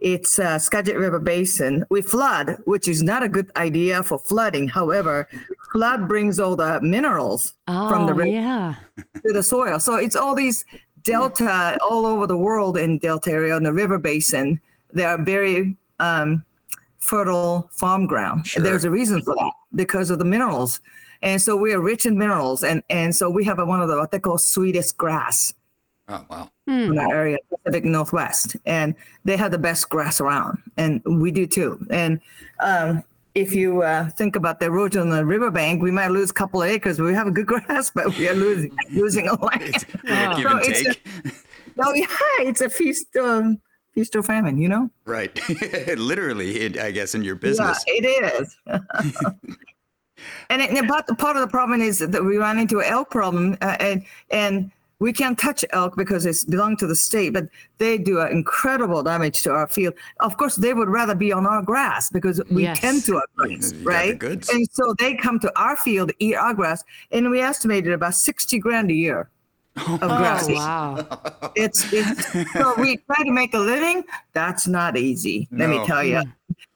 it's 0.00 0.38
uh, 0.38 0.58
Skagit 0.58 0.96
River 0.96 1.18
Basin. 1.20 1.84
We 1.90 2.02
flood, 2.02 2.56
which 2.64 2.88
is 2.88 3.02
not 3.04 3.22
a 3.22 3.28
good 3.28 3.50
idea 3.56 4.02
for 4.02 4.18
flooding. 4.18 4.66
However, 4.68 5.28
flood 5.72 6.08
brings 6.08 6.40
all 6.40 6.56
the 6.56 6.80
minerals 6.80 7.54
from 7.66 8.06
the 8.06 8.12
Oh, 8.12 8.16
river 8.16 8.26
yeah. 8.30 8.74
to 9.24 9.32
the 9.32 9.42
soil. 9.42 9.78
So 9.78 9.94
it's 9.96 10.16
all 10.16 10.34
these 10.34 10.64
delta 11.02 11.78
all 11.88 12.06
over 12.06 12.26
the 12.26 12.36
world 12.36 12.76
in 12.76 12.98
delta 12.98 13.30
area 13.30 13.56
in 13.56 13.62
the 13.62 13.72
river 13.72 13.98
basin. 13.98 14.60
They 14.92 15.04
are 15.04 15.22
very 15.22 15.76
um, 15.98 16.44
fertile 16.98 17.68
farm 17.72 18.06
ground. 18.06 18.46
Sure. 18.46 18.62
There's 18.62 18.84
a 18.84 18.90
reason 18.90 19.22
for 19.22 19.34
that 19.34 19.52
because 19.74 20.10
of 20.10 20.18
the 20.18 20.24
minerals. 20.24 20.80
And 21.22 21.40
so 21.40 21.56
we 21.56 21.72
are 21.74 21.80
rich 21.80 22.06
in 22.06 22.16
minerals. 22.16 22.64
And, 22.64 22.82
and 22.90 23.14
so 23.14 23.28
we 23.28 23.44
have 23.44 23.58
a, 23.58 23.64
one 23.64 23.80
of 23.82 23.88
the 23.88 23.96
what 23.96 24.10
they 24.10 24.18
call 24.18 24.38
sweetest 24.38 24.96
grass 24.96 25.54
Oh, 26.08 26.24
wow. 26.28 26.50
in 26.66 26.98
our 26.98 27.14
area, 27.14 27.36
Pacific 27.50 27.84
Northwest. 27.84 28.56
And 28.66 28.94
they 29.24 29.36
have 29.36 29.52
the 29.52 29.58
best 29.58 29.88
grass 29.90 30.20
around. 30.20 30.58
And 30.76 31.02
we 31.04 31.30
do 31.30 31.46
too. 31.46 31.86
And 31.90 32.20
um, 32.58 33.04
if 33.34 33.54
you 33.54 33.82
uh, 33.82 34.08
think 34.10 34.36
about 34.36 34.60
the 34.60 34.66
erosion 34.66 35.02
on 35.02 35.10
the 35.10 35.24
riverbank, 35.24 35.82
we 35.82 35.90
might 35.90 36.08
lose 36.10 36.30
a 36.30 36.34
couple 36.34 36.62
of 36.62 36.68
acres. 36.68 37.00
We 37.00 37.14
have 37.14 37.26
a 37.26 37.30
good 37.30 37.46
grass, 37.52 37.90
but 37.90 38.16
we 38.18 38.28
are 38.28 38.34
losing 38.34 38.76
losing 38.92 39.28
a. 39.28 39.38
Yeah, 40.04 40.34
give 40.36 40.42
So 40.44 40.48
and 40.56 40.60
it's 40.66 40.80
a- 40.80 40.84
take. 40.94 41.34
Oh 41.82 41.94
yeah, 41.94 42.06
it's 42.40 42.60
a 42.60 42.68
feast, 42.68 43.16
um, 43.16 43.58
feast 43.94 44.14
or 44.16 44.22
famine, 44.22 44.58
you 44.58 44.68
know. 44.68 44.90
right. 45.06 45.32
Literally, 45.96 46.60
it, 46.60 46.78
I 46.78 46.90
guess, 46.90 47.14
in 47.14 47.22
your 47.22 47.36
business. 47.36 47.82
Yeah, 47.86 47.94
it 47.96 48.34
is. 48.42 48.56
and, 50.50 50.60
it, 50.62 50.70
and 50.70 50.88
part, 50.88 51.06
part 51.16 51.36
of 51.36 51.42
the 51.42 51.48
problem 51.48 51.80
is 51.80 52.00
that 52.00 52.22
we 52.24 52.36
run 52.36 52.58
into 52.58 52.82
elk 52.82 53.08
problem, 53.10 53.56
uh, 53.62 53.76
and 53.80 54.04
and 54.30 54.70
we 55.00 55.12
can't 55.12 55.38
touch 55.38 55.64
elk 55.70 55.96
because 55.96 56.26
it's 56.26 56.44
belong 56.44 56.76
to 56.76 56.86
the 56.86 56.94
state, 56.94 57.30
but 57.30 57.48
they 57.78 57.98
do 57.98 58.20
an 58.20 58.30
incredible 58.30 59.02
damage 59.02 59.42
to 59.42 59.50
our 59.50 59.66
field. 59.66 59.94
Of 60.20 60.36
course, 60.36 60.56
they 60.56 60.74
would 60.74 60.88
rather 60.88 61.14
be 61.14 61.32
on 61.32 61.46
our 61.46 61.62
grass 61.62 62.10
because 62.10 62.40
we 62.50 62.62
Yes. 62.62 62.80
tend 62.80 63.04
to 63.06 63.16
our 63.16 63.24
grass, 63.34 63.72
You 63.72 63.78
got 63.78 63.80
the 63.80 63.84
right? 63.84 64.48
And 64.50 64.68
so 64.70 64.94
they 64.98 65.14
come 65.16 65.40
to 65.40 65.50
our 65.58 65.76
field, 65.76 66.12
eat 66.18 66.36
our 66.36 66.54
grass, 66.54 66.84
and 67.10 67.30
we 67.30 67.40
estimated 67.40 67.92
about 67.92 68.14
sixty 68.14 68.58
grand 68.58 68.90
a 68.90 68.94
year 68.94 69.30
of 69.76 70.02
oh, 70.02 70.18
grass. 70.18 70.46
Oh, 70.48 70.54
wow. 70.54 71.50
It's 71.56 71.90
it's 71.92 72.52
so 72.52 72.74
we 72.78 72.98
try 72.98 73.24
to 73.24 73.32
make 73.32 73.54
a 73.54 73.58
living. 73.58 74.04
That's 74.34 74.68
not 74.68 74.96
easy. 74.96 75.48
Let 75.50 75.70
me 75.70 75.84
tell 75.86 76.04
you, 76.04 76.22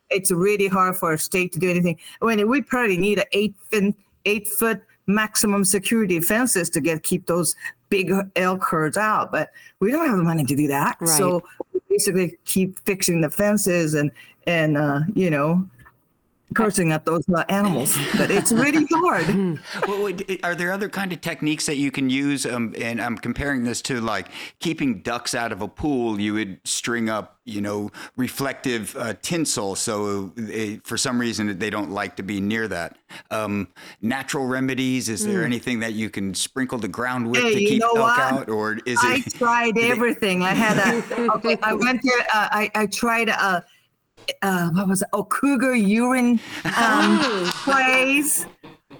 it's 0.09 0.31
really 0.31 0.69
hard 0.69 0.97
for 0.97 1.13
a 1.13 1.19
state 1.19 1.53
to 1.53 1.59
do 1.59 1.71
anything. 1.71 1.99
When 2.21 2.49
we 2.49 2.63
probably 2.63 2.97
need 2.97 3.19
an 3.19 3.27
eight 3.33 3.55
fin, 3.71 3.95
eight 4.25 4.49
foot 4.49 4.83
maximum 5.07 5.65
security 5.65 6.21
fences 6.21 6.71
to 6.71 6.81
get 6.81 7.03
keep 7.03 7.27
those 7.27 7.55
big 7.95 8.13
elk 8.35 8.65
herds 8.65 8.97
out, 8.97 9.31
but 9.31 9.51
we 9.79 9.93
don't 9.93 10.09
have 10.09 10.17
the 10.17 10.25
money 10.25 10.45
to 10.45 10.57
do 10.57 10.67
that. 10.67 10.97
Right. 11.01 11.09
So 11.09 11.45
we 11.73 11.81
basically 11.89 12.37
keep 12.45 12.79
fixing 12.81 13.21
the 13.21 13.31
fences 13.31 13.95
and 13.95 14.11
and 14.49 14.77
uh, 14.77 15.01
you 15.15 15.31
know 15.31 15.69
cursing 16.55 16.93
at 16.93 17.05
those 17.05 17.29
uh, 17.29 17.45
animals. 17.49 17.97
But 18.17 18.31
it's 18.31 18.53
really 18.53 18.87
hard. 18.93 19.59
Well, 19.87 20.03
wait, 20.05 20.41
are 20.45 20.55
there 20.55 20.73
other 20.73 20.89
kind 20.89 21.13
of 21.13 21.21
techniques 21.21 21.67
that 21.67 21.77
you 21.77 21.91
can 21.91 22.11
use? 22.11 22.45
Um, 22.47 22.75
and 22.81 23.01
I'm 23.01 23.17
comparing 23.17 23.65
this 23.65 23.81
to 23.83 24.01
like 24.01 24.29
keeping 24.59 25.01
ducks 25.03 25.35
out 25.35 25.53
of 25.53 25.63
a 25.63 25.69
pool. 25.69 26.21
You 26.21 26.35
would 26.35 26.61
string 26.65 27.09
up, 27.09 27.39
you 27.45 27.61
know, 27.61 27.91
reflective 28.17 28.97
uh, 28.97 29.15
tinsel, 29.23 29.77
so 29.77 30.33
they, 30.37 30.77
for 30.85 30.97
some 30.97 31.21
reason 31.21 31.59
they 31.59 31.71
don't 31.71 31.91
like 31.91 32.17
to 32.17 32.23
be 32.23 32.41
near 32.41 32.67
that. 32.69 32.99
Um, 33.31 33.69
natural 34.03 34.47
remedies. 34.47 35.09
Is 35.09 35.25
there 35.25 35.45
anything 35.45 35.79
that 35.81 35.93
you 35.93 36.11
can 36.11 36.35
sprinkle 36.35 36.79
the 36.79 36.89
ground 36.89 37.31
with 37.31 37.41
Hmm. 37.45 37.49
Hey, 37.49 37.55
to 37.55 37.61
keep 37.61 37.83
elk 37.83 37.95
what? 37.99 38.19
out, 38.19 38.49
or 38.49 38.79
is 38.87 38.99
I 39.03 39.17
it? 39.17 39.35
I 39.35 39.39
tried 39.39 39.79
everything. 39.93 40.43
I 40.43 40.53
had 40.53 40.79
a. 40.79 41.05
Okay, 41.35 41.57
I 41.63 41.75
went 41.75 42.01
there. 42.03 42.21
Uh, 42.33 42.49
I 42.51 42.71
I 42.75 42.87
tried 42.87 43.29
a. 43.29 43.65
Uh, 44.43 44.71
what 44.71 44.89
was 44.89 45.03
it? 45.03 45.09
Oh, 45.13 45.25
cougar 45.25 45.75
urine 45.75 46.41
um, 46.77 47.47
sprays. 47.47 48.47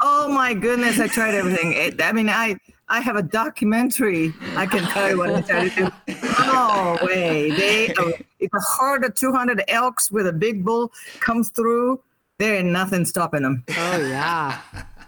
Oh 0.01 0.29
my 0.29 0.55
goodness! 0.55 0.99
I 0.99 1.07
tried 1.07 1.35
everything. 1.35 1.73
It, 1.73 2.03
I 2.03 2.13
mean, 2.13 2.29
I 2.29 2.57
I 2.89 3.01
have 3.01 3.17
a 3.17 3.23
documentary. 3.23 4.35
I 4.57 4.67
can 4.67 4.85
tell 4.85 5.11
you 5.11 5.19
what 5.19 5.35
I 5.35 5.41
tried 5.41 5.69
to 5.71 5.77
do. 5.77 5.91
Oh 6.47 6.99
way! 7.03 7.51
They 7.51 7.95
uh, 7.95 8.13
if 8.41 8.51
a 8.53 8.61
herd 8.79 9.05
of 9.05 9.15
200 9.15 9.63
elks 9.69 10.11
with 10.11 10.27
a 10.27 10.33
big 10.33 10.65
bull 10.65 10.93
comes 11.21 11.49
through, 11.51 12.01
there 12.39 12.57
ain't 12.57 12.69
nothing 12.69 13.05
stopping 13.05 13.43
them. 13.43 13.65
Oh 13.71 13.97
yeah. 13.99 14.61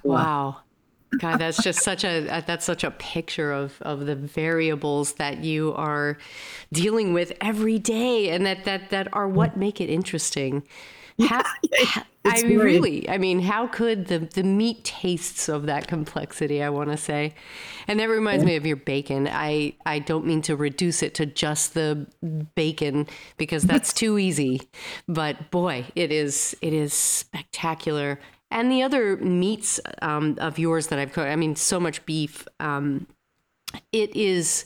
Wow. 0.02 0.58
God, 1.18 1.38
that's 1.38 1.62
just 1.62 1.82
such 1.82 2.04
a 2.04 2.42
that's 2.46 2.64
such 2.64 2.84
a 2.84 2.90
picture 2.90 3.52
of 3.52 3.80
of 3.82 4.06
the 4.06 4.16
variables 4.16 5.14
that 5.14 5.44
you 5.44 5.72
are 5.74 6.18
dealing 6.72 7.12
with 7.12 7.32
every 7.40 7.78
day, 7.78 8.30
and 8.30 8.44
that 8.44 8.64
that 8.64 8.90
that 8.90 9.08
are 9.12 9.28
what 9.28 9.56
make 9.56 9.80
it 9.80 9.88
interesting. 9.88 10.62
How, 11.28 11.42
I 12.26 12.42
mean, 12.42 12.58
really, 12.58 13.08
I 13.08 13.16
mean, 13.16 13.40
how 13.40 13.66
could 13.66 14.08
the 14.08 14.18
the 14.18 14.42
meat 14.42 14.84
tastes 14.84 15.48
of 15.48 15.64
that 15.66 15.86
complexity? 15.86 16.62
I 16.62 16.68
want 16.68 16.90
to 16.90 16.98
say, 16.98 17.34
and 17.88 17.98
that 18.00 18.10
reminds 18.10 18.44
me 18.44 18.56
of 18.56 18.66
your 18.66 18.76
bacon. 18.76 19.28
I 19.30 19.74
I 19.86 20.00
don't 20.00 20.26
mean 20.26 20.42
to 20.42 20.56
reduce 20.56 21.02
it 21.02 21.14
to 21.14 21.24
just 21.24 21.72
the 21.72 22.06
bacon 22.54 23.06
because 23.38 23.62
that's 23.62 23.92
too 23.94 24.18
easy, 24.18 24.60
but 25.08 25.50
boy, 25.50 25.86
it 25.94 26.12
is 26.12 26.54
it 26.60 26.72
is 26.72 26.92
spectacular. 26.92 28.18
And 28.50 28.70
the 28.70 28.82
other 28.82 29.16
meats 29.16 29.80
um, 30.02 30.36
of 30.40 30.58
yours 30.58 30.86
that 30.88 30.98
I've 30.98 31.12
cooked, 31.12 31.28
I 31.28 31.36
mean, 31.36 31.56
so 31.56 31.80
much 31.80 32.04
beef. 32.06 32.46
Um, 32.60 33.06
it 33.92 34.14
is, 34.14 34.64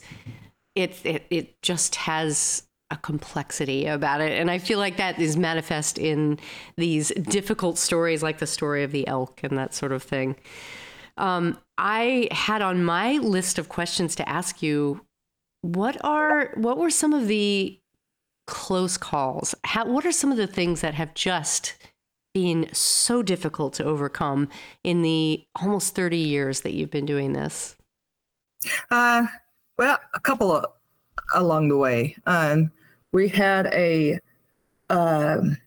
it, 0.75 1.03
it 1.03 1.25
it 1.29 1.61
just 1.61 1.95
has 1.95 2.63
a 2.91 2.97
complexity 2.97 3.87
about 3.87 4.21
it, 4.21 4.39
and 4.39 4.51
I 4.51 4.59
feel 4.59 4.77
like 4.77 4.97
that 4.97 5.19
is 5.19 5.35
manifest 5.35 5.97
in 5.97 6.39
these 6.77 7.09
difficult 7.09 7.77
stories, 7.77 8.21
like 8.21 8.37
the 8.37 8.47
story 8.47 8.83
of 8.83 8.91
the 8.91 9.07
elk 9.07 9.41
and 9.43 9.57
that 9.57 9.73
sort 9.73 9.91
of 9.91 10.03
thing. 10.03 10.35
Um, 11.17 11.57
I 11.77 12.27
had 12.31 12.61
on 12.61 12.83
my 12.83 13.13
list 13.13 13.57
of 13.57 13.69
questions 13.69 14.15
to 14.15 14.29
ask 14.29 14.61
you, 14.61 15.01
what 15.61 15.97
are 16.03 16.51
what 16.55 16.77
were 16.77 16.89
some 16.89 17.13
of 17.13 17.27
the 17.27 17.79
close 18.47 18.97
calls? 18.97 19.55
How 19.63 19.85
what 19.85 20.05
are 20.05 20.11
some 20.11 20.31
of 20.31 20.37
the 20.37 20.47
things 20.47 20.81
that 20.81 20.93
have 20.93 21.13
just 21.13 21.75
been 22.33 22.67
so 22.71 23.21
difficult 23.21 23.73
to 23.73 23.83
overcome 23.83 24.47
in 24.83 25.01
the 25.01 25.45
almost 25.61 25.95
30 25.95 26.17
years 26.17 26.61
that 26.61 26.73
you've 26.73 26.91
been 26.91 27.05
doing 27.05 27.33
this? 27.33 27.75
Uh, 28.89 29.25
well, 29.77 29.97
a 30.13 30.19
couple 30.19 30.51
of 30.55 30.65
along 31.35 31.69
the 31.69 31.77
way. 31.77 32.15
Um, 32.25 32.71
we 33.11 33.27
had 33.27 33.67
a, 33.67 34.19
um, 34.89 35.57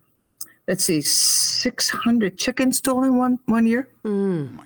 let's 0.68 0.85
see, 0.85 1.00
600 1.00 2.38
chickens 2.38 2.78
stolen 2.78 3.16
one 3.16 3.38
one 3.47 3.66
year. 3.66 3.88
Mm. 4.04 4.59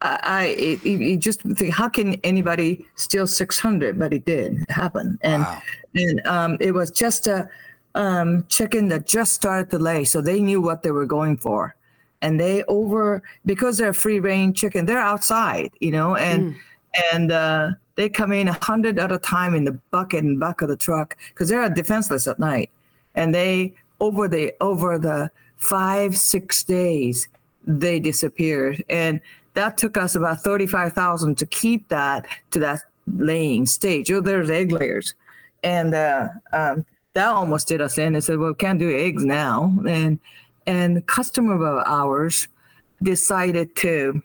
I, 0.00 0.18
I 0.22 0.46
you 0.82 0.98
you 0.98 1.16
just 1.16 1.40
think, 1.42 1.72
how 1.72 1.88
can 1.88 2.14
anybody 2.24 2.86
steal 2.96 3.26
600? 3.26 3.98
But 3.98 4.12
it 4.12 4.24
did 4.26 4.64
happen, 4.68 5.18
and 5.22 5.42
Wow. 5.44 5.62
and 5.94 6.26
um, 6.26 6.56
it 6.60 6.72
was 6.72 6.90
just 6.90 7.26
a 7.26 7.48
um, 7.94 8.44
chicken 8.48 8.88
that 8.88 9.06
just 9.06 9.32
started 9.32 9.70
to 9.70 9.78
lay, 9.78 10.04
so 10.04 10.20
they 10.20 10.40
knew 10.40 10.60
what 10.60 10.82
they 10.82 10.90
were 10.90 11.06
going 11.06 11.36
for, 11.36 11.74
and 12.22 12.38
they 12.38 12.64
over 12.64 13.22
because 13.46 13.78
they're 13.78 13.94
free 13.94 14.20
range 14.20 14.58
chicken, 14.58 14.86
they're 14.86 14.98
outside, 14.98 15.70
you 15.80 15.90
know, 15.90 16.16
and 16.16 16.56
and 17.12 17.32
uh, 17.32 17.70
they 17.96 18.08
come 18.08 18.32
in 18.32 18.48
a 18.48 18.64
hundred 18.64 18.98
at 18.98 19.12
a 19.12 19.18
time 19.18 19.54
in 19.54 19.64
the 19.64 19.72
bucket 19.90 20.24
and 20.24 20.40
back 20.40 20.62
of 20.62 20.68
the 20.68 20.76
truck 20.76 21.16
because 21.28 21.48
they're 21.48 21.68
defenseless 21.70 22.26
at 22.26 22.38
night, 22.38 22.70
and 23.14 23.34
they 23.34 23.74
over 24.00 24.28
the 24.28 24.52
over 24.60 24.98
the 24.98 25.30
five 25.56 26.16
six 26.16 26.64
days 26.64 27.28
they 27.66 28.00
disappeared, 28.00 28.84
and 28.88 29.20
that 29.54 29.78
took 29.78 29.96
us 29.96 30.14
about 30.16 30.42
thirty 30.42 30.66
five 30.66 30.92
thousand 30.92 31.38
to 31.38 31.46
keep 31.46 31.88
that 31.88 32.26
to 32.50 32.58
that 32.58 32.80
laying 33.16 33.66
stage. 33.66 34.10
Oh, 34.10 34.20
there's 34.20 34.50
egg 34.50 34.72
layers, 34.72 35.14
and 35.62 35.94
uh, 35.94 36.28
um, 36.52 36.84
that 37.14 37.28
almost 37.28 37.68
did 37.68 37.80
us 37.80 37.98
in. 37.98 38.12
They 38.12 38.20
said, 38.20 38.38
"Well, 38.38 38.50
we 38.50 38.54
can't 38.56 38.78
do 38.78 38.94
eggs 38.96 39.24
now," 39.24 39.74
and 39.88 40.18
and 40.66 41.06
customer 41.06 41.54
of 41.54 41.82
ours 41.86 42.48
decided 43.02 43.74
to 43.76 44.22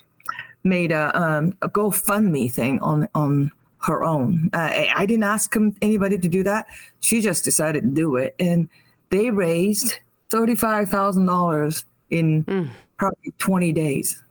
made 0.64 0.92
a, 0.92 1.18
um, 1.20 1.54
a 1.62 1.70
GoFundMe 1.70 2.52
thing 2.52 2.80
on 2.82 3.08
on 3.16 3.52
her 3.82 4.04
own. 4.04 4.50
Uh, 4.54 4.58
I, 4.58 4.92
I 4.96 5.06
didn't 5.06 5.24
ask 5.24 5.56
him, 5.56 5.76
anybody 5.82 6.18
to 6.18 6.28
do 6.28 6.44
that. 6.44 6.68
She 7.00 7.22
just 7.22 7.46
decided 7.46 7.84
to 7.84 7.90
do 7.90 8.18
it, 8.18 8.36
and 8.40 8.68
they 9.10 9.30
raised 9.32 10.00
thirty-five 10.30 10.90
thousand 10.90 11.26
dollars 11.28 11.86
in 12.10 12.72
probably 12.98 13.32
twenty 13.38 13.72
days, 13.72 14.22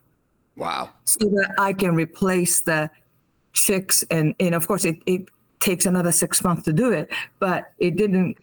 Wow. 0.57 0.91
so 1.05 1.21
that 1.21 1.55
I 1.59 1.73
can 1.73 1.95
replace 1.95 2.61
the 2.61 2.91
chicks. 3.53 4.03
And 4.11 4.35
and 4.41 4.55
of 4.55 4.67
course, 4.67 4.85
it 4.85 4.97
it 5.07 5.29
takes 5.61 5.87
another 5.87 6.13
six 6.13 6.43
months 6.45 6.65
to 6.65 6.73
do 6.73 6.93
it, 6.93 7.11
but 7.39 7.73
it 7.79 7.97
didn't 7.97 8.37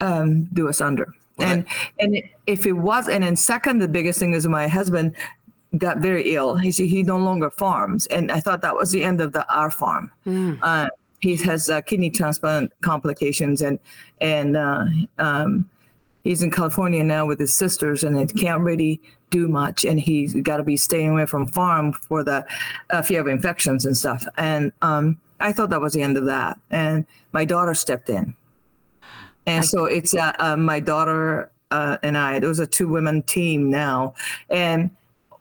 um, 0.00 0.44
do 0.52 0.68
us 0.68 0.80
under. 0.80 1.12
Well, 1.38 1.48
and 1.48 1.66
and 1.98 2.22
if 2.46 2.66
it 2.66 2.72
was, 2.72 3.08
and 3.08 3.22
then 3.22 3.36
second, 3.36 3.78
the 3.78 3.88
biggest 3.88 4.18
thing 4.18 4.32
is 4.32 4.46
my 4.46 4.68
husband 4.68 5.14
got 5.78 5.98
very 5.98 6.34
ill. 6.34 6.56
He 6.56 6.72
said 6.72 6.86
he 6.86 7.02
no 7.02 7.18
longer 7.18 7.50
farms, 7.50 8.06
and 8.06 8.32
I 8.32 8.40
thought 8.40 8.62
that 8.62 8.74
was 8.74 8.90
the 8.90 9.04
end 9.04 9.20
of 9.20 9.32
the 9.32 9.46
our 9.54 9.70
farm. 9.70 10.10
Uh, 10.62 10.88
he 11.20 11.36
has 11.36 11.68
uh, 11.68 11.80
kidney 11.82 12.10
transplant 12.10 12.72
complications, 12.80 13.62
and 13.62 13.78
and 14.20 14.56
uh, 14.56 14.86
um, 15.18 15.68
he's 16.24 16.42
in 16.42 16.50
California 16.50 17.04
now 17.04 17.26
with 17.26 17.38
his 17.38 17.54
sisters, 17.54 18.04
and 18.04 18.18
it 18.18 18.34
can't 18.36 18.62
really 18.62 19.00
do 19.30 19.48
much. 19.48 19.84
And 19.84 20.00
he's 20.00 20.34
got 20.34 20.58
to 20.58 20.62
be 20.62 20.76
staying 20.76 21.10
away 21.10 21.26
from 21.26 21.46
farm 21.46 21.92
for 21.92 22.22
the 22.22 22.46
uh, 22.90 23.02
fear 23.02 23.20
of 23.20 23.26
infections 23.26 23.84
and 23.84 23.96
stuff. 23.96 24.24
And 24.36 24.72
um, 24.82 25.18
I 25.40 25.52
thought 25.52 25.70
that 25.70 25.80
was 25.80 25.92
the 25.92 26.02
end 26.02 26.16
of 26.16 26.24
that. 26.26 26.58
And 26.70 27.06
my 27.32 27.44
daughter 27.44 27.74
stepped 27.74 28.08
in, 28.08 28.34
and 29.46 29.64
so 29.64 29.84
it's 29.84 30.14
uh, 30.14 30.32
uh, 30.38 30.56
my 30.56 30.80
daughter 30.80 31.50
uh, 31.70 31.98
and 32.02 32.16
I. 32.16 32.36
It 32.36 32.44
was 32.44 32.58
a 32.58 32.66
two 32.66 32.88
women 32.88 33.22
team 33.22 33.70
now, 33.70 34.14
and 34.50 34.90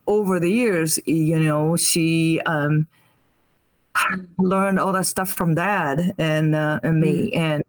over 0.07 0.39
the 0.39 0.51
years, 0.51 0.99
you 1.05 1.39
know, 1.39 1.75
she 1.75 2.39
um, 2.41 2.87
learned 4.37 4.79
all 4.79 4.93
that 4.93 5.05
stuff 5.05 5.29
from 5.29 5.55
dad 5.55 6.13
and 6.17 6.55
uh, 6.55 6.79
and 6.83 6.99
me, 6.99 7.31
and 7.33 7.63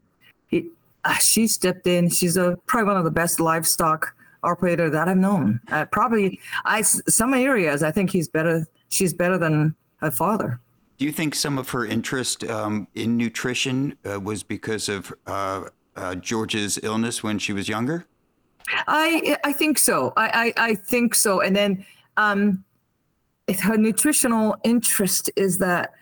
it, 0.51 0.65
uh, 1.05 1.15
she 1.15 1.47
stepped 1.47 1.87
in. 1.87 2.09
She's 2.09 2.37
a 2.37 2.59
probably 2.67 2.89
one 2.89 2.97
of 2.97 3.05
the 3.05 3.11
best 3.11 3.41
livestock 3.41 4.15
operator 4.43 4.91
that 4.91 5.09
I've 5.09 5.17
known. 5.17 5.61
Uh, 5.69 5.85
probably, 5.87 6.41
I 6.65 6.83
some 6.83 7.35
areas 7.35 7.83
I 7.83 7.91
think 7.91 8.11
he's 8.11 8.29
better. 8.29 8.67
She's 8.89 9.13
better 9.13 9.39
than 9.39 9.75
her 9.97 10.11
father. 10.11 10.61
Do 10.99 11.05
you 11.05 11.13
think 11.13 11.35
some 11.35 11.59
of 11.59 11.69
her 11.71 11.85
interest 11.85 12.45
um, 12.45 12.89
in 12.95 13.19
nutrition 13.19 13.99
uh, 14.11 14.19
was 14.19 14.43
because 14.43 14.89
of 14.89 15.13
uh, 15.27 15.65
uh, 15.97 16.15
George's 16.15 16.79
illness 16.83 17.23
when 17.23 17.39
she 17.39 17.53
was 17.53 17.69
younger? 17.69 18.07
I 18.89 19.37
I 19.45 19.53
think 19.53 19.79
so. 19.79 20.13
I 20.17 20.53
I, 20.57 20.71
I 20.71 20.75
think 20.75 21.15
so. 21.15 21.41
And 21.41 21.55
then 21.55 21.85
um, 22.17 22.65
her 23.61 23.77
nutritional 23.77 24.57
interest 24.65 25.31
is 25.37 25.59
that 25.59 25.93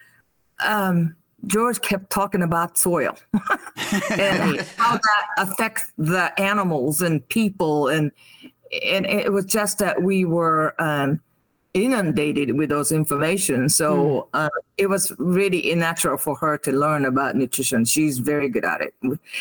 um, 0.65 1.15
George 1.47 1.81
kept 1.81 2.11
talking 2.11 2.43
about 2.43 2.79
soil 2.79 3.17
and 4.11 4.61
how 4.77 4.97
that 4.97 5.27
affects 5.39 5.93
the 5.99 6.33
animals 6.41 7.03
and 7.03 7.27
people, 7.29 7.89
and 7.89 8.11
and 8.83 9.07
it 9.07 9.33
was 9.33 9.45
just 9.45 9.79
that 9.79 10.03
we 10.03 10.25
were 10.25 10.75
um, 10.79 11.21
inundated 11.75 12.57
with 12.57 12.71
those 12.71 12.93
information. 12.93 13.69
So 13.69 14.29
uh, 14.33 14.49
it 14.79 14.87
was 14.87 15.13
really 15.19 15.75
natural 15.75 16.17
for 16.17 16.37
her 16.37 16.57
to 16.59 16.71
learn 16.71 17.05
about 17.05 17.35
nutrition. 17.35 17.85
She's 17.85 18.21
very 18.21 18.49
good 18.49 18.65
at 18.65 18.81
it. 18.81 18.95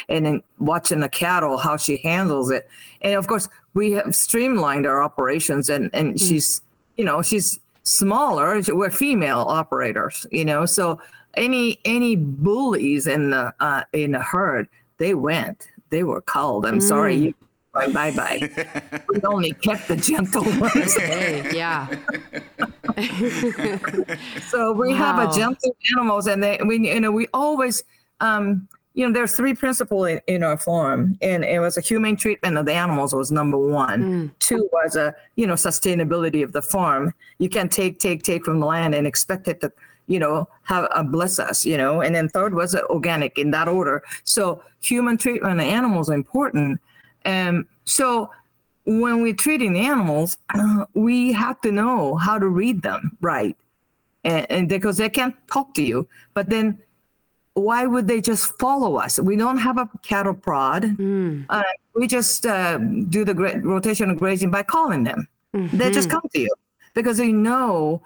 And 0.10 0.25
then 0.25 0.44
watching 0.58 1.00
the 1.00 1.10
cattle, 1.10 1.58
how 1.58 1.78
she 1.78 1.98
handles 1.98 2.50
it. 2.50 2.68
And 3.02 3.13
of 3.13 3.28
course, 3.28 3.48
we 3.75 3.92
have 3.92 4.16
streamlined 4.16 4.88
our 4.88 5.02
operations 5.02 5.70
and, 5.70 5.92
and 5.94 6.20
she's, 6.20 6.63
you 6.98 7.06
know, 7.06 7.22
she's 7.22 7.60
smaller. 7.84 8.60
We're 8.68 8.90
female 8.90 9.42
operators, 9.42 10.25
you 10.32 10.44
know, 10.44 10.66
so 10.66 11.00
any, 11.36 11.80
any 11.86 12.16
bullies 12.16 13.06
in 13.06 13.30
the, 13.30 13.54
uh, 13.60 13.84
in 13.94 14.12
the 14.12 14.20
herd, 14.20 14.68
they 14.98 15.13
went, 15.13 15.68
they 15.92 16.04
were 16.04 16.22
called. 16.22 16.66
I'm 16.66 16.82
sorry. 16.82 17.16
You, 17.16 17.34
bye 17.74 17.88
bye. 17.92 18.12
bye. 18.12 19.01
we 19.10 19.22
only 19.24 19.53
kept 19.53 19.88
the 19.88 19.96
gentle 19.96 20.44
ones. 20.60 20.95
Hey, 20.95 21.52
yeah. 21.54 21.88
So 24.50 24.71
we 24.71 24.93
have 24.93 25.17
a 25.17 25.34
gentle 25.36 25.76
animals, 25.91 26.28
and 26.28 26.43
they 26.43 26.60
we 26.65 26.88
you 26.88 27.00
know 27.00 27.12
we 27.12 27.28
always 27.34 27.84
um 28.19 28.67
you 28.93 29.06
know 29.06 29.12
there's 29.12 29.36
three 29.36 29.56
principles 29.56 30.08
in, 30.08 30.21
in 30.28 30.43
our 30.43 30.58
farm, 30.58 31.17
and 31.21 31.43
it 31.43 31.60
was 31.60 31.78
a 31.78 31.82
humane 31.82 32.15
treatment 32.15 32.58
of 32.58 32.65
the 32.65 32.74
animals 32.74 33.13
was 33.15 33.32
number 33.32 33.58
one. 33.58 34.32
Two 34.39 34.69
was 34.71 34.95
a 34.95 35.15
you 35.36 35.48
know 35.48 35.56
sustainability 35.56 36.43
of 36.43 36.52
the 36.52 36.62
farm. 36.62 37.13
You 37.39 37.50
can't 37.50 37.71
take 37.71 38.00
take 38.00 38.21
take 38.21 38.45
from 38.45 38.60
the 38.60 38.67
land 38.67 38.93
and 38.93 39.08
expect 39.08 39.48
it 39.48 39.62
to 39.62 39.71
you 40.08 40.19
know 40.19 40.48
have 40.63 40.88
uh, 40.91 41.02
bless 41.02 41.39
us 41.39 41.65
you 41.65 41.78
know. 41.78 42.02
And 42.02 42.13
then 42.13 42.30
third 42.30 42.54
was 42.54 42.76
uh, 42.76 42.82
organic 42.89 43.39
in 43.39 43.50
that 43.52 43.67
order. 43.67 44.04
So 44.24 44.62
human 44.82 45.17
treatment 45.17 45.60
of 45.60 45.65
animals 45.65 46.10
are 46.10 46.13
important, 46.13 46.80
and 47.26 47.66
so 47.86 48.30
when 48.86 49.22
we're 49.22 49.34
treating 49.34 49.78
animals, 49.78 50.38
we 50.94 51.32
have 51.32 51.62
to 51.62 51.72
know 51.72 52.16
how 52.16 52.38
to 52.38 52.48
read 52.48 52.82
them 52.82 53.18
right 53.22 53.56
and, 54.24 54.46
and 54.52 54.70
because 54.70 54.98
they 54.98 55.10
can't 55.10 55.36
talk 55.52 55.74
to 55.76 55.84
you. 55.84 56.08
But 56.34 56.50
then, 56.50 56.78
why 57.54 57.86
would 57.86 58.08
they 58.08 58.20
just 58.20 58.58
follow 58.60 58.96
us? 58.98 59.20
We 59.20 59.36
don't 59.36 59.58
have 59.60 59.78
a 59.78 59.88
cattle 60.02 60.34
prod. 60.34 60.84
Uh, 61.50 61.64
we 61.96 62.08
just 62.08 62.46
uh, 62.46 62.78
do 62.78 63.24
the 63.24 63.34
gra- 63.34 63.62
rotational 63.62 64.18
grazing 64.18 64.50
by 64.52 64.64
calling 64.64 65.04
them. 65.04 65.28
They 65.54 65.92
just 65.92 66.10
come 66.10 66.24
to 66.34 66.40
you 66.40 66.50
because 66.96 67.18
they 67.18 67.32
know 67.32 68.02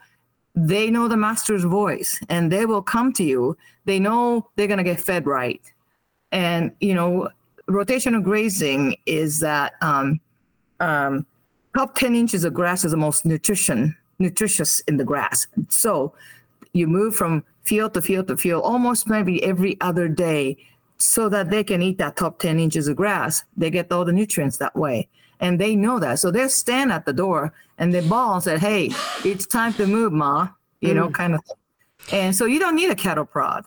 they 0.54 0.90
know 0.92 1.08
the 1.08 1.16
master's 1.16 1.64
voice 1.64 2.20
and 2.30 2.52
they 2.52 2.66
will 2.66 2.82
come 2.82 3.14
to 3.14 3.24
you. 3.24 3.56
They 3.86 4.00
know 4.00 4.50
they're 4.56 4.68
gonna 4.68 4.84
get 4.84 5.00
fed 5.00 5.26
right, 5.26 5.62
and 6.34 6.72
you 6.82 6.94
know, 6.94 7.30
rotational 7.70 8.24
grazing 8.24 8.96
is 9.06 9.40
that. 9.40 9.74
Um, 9.82 10.20
um, 10.80 11.26
top 11.76 11.96
10 11.96 12.16
inches 12.16 12.44
of 12.44 12.54
grass 12.54 12.86
is 12.86 12.92
the 12.92 12.98
most 12.98 13.26
nutrition 13.26 13.96
nutritious 14.20 14.80
in 14.82 14.98
the 14.98 15.04
grass. 15.04 15.48
So 15.70 16.14
you 16.74 16.88
move 16.88 17.16
from 17.16 17.44
field 17.64 17.94
to 17.94 18.02
field 18.02 18.28
to 18.30 18.38
field 18.38 18.64
almost 18.64 19.08
maybe 19.08 19.44
every 19.44 19.80
other 19.82 20.08
day 20.08 20.58
so 20.98 21.30
that 21.30 21.52
they 21.52 21.64
can 21.64 21.82
eat 21.82 22.00
that 22.00 22.16
top 22.16 22.40
10 22.40 22.60
inches 22.60 22.88
of 22.88 22.96
grass. 22.96 23.44
They 23.56 23.70
get 23.70 23.92
all 23.92 24.06
the 24.06 24.12
nutrients 24.12 24.58
that 24.58 24.76
way. 24.76 25.08
And 25.40 25.60
they 25.60 25.76
know 25.76 26.00
that. 26.00 26.18
So 26.18 26.32
they'll 26.32 26.50
stand 26.50 26.92
at 26.92 27.06
the 27.06 27.14
door 27.14 27.54
and 27.78 27.94
they 27.94 28.02
ball 28.02 28.36
and 28.36 28.44
say 28.44 28.58
hey 28.58 28.90
it's 29.24 29.46
time 29.46 29.74
to 29.74 29.86
move 29.86 30.12
ma 30.12 30.50
you 30.82 30.94
know 30.94 31.10
kind 31.10 31.36
of 31.36 31.46
thing. 31.46 32.20
and 32.20 32.36
so 32.36 32.46
you 32.46 32.60
don't 32.60 32.76
need 32.76 32.90
a 32.90 32.96
cattle 32.96 33.26
prod 33.26 33.66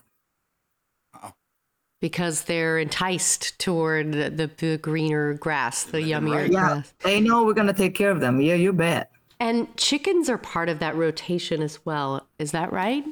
because 2.01 2.43
they're 2.43 2.79
enticed 2.79 3.57
toward 3.59 4.11
the, 4.11 4.29
the, 4.29 4.49
the 4.57 4.77
greener 4.79 5.35
grass, 5.35 5.83
the 5.85 5.99
yummier 5.99 6.51
yeah 6.51 6.67
grass. 6.67 6.93
they 7.03 7.21
know 7.21 7.45
we're 7.45 7.53
going 7.53 7.67
to 7.67 7.73
take 7.73 7.95
care 7.95 8.11
of 8.11 8.19
them 8.19 8.41
yeah 8.41 8.55
you 8.55 8.73
bet 8.73 9.11
And 9.39 9.75
chickens 9.77 10.29
are 10.29 10.37
part 10.37 10.69
of 10.69 10.77
that 10.79 10.95
rotation 10.95 11.61
as 11.63 11.79
well. 11.85 12.27
Is 12.37 12.51
that 12.51 12.71
right? 12.71 13.03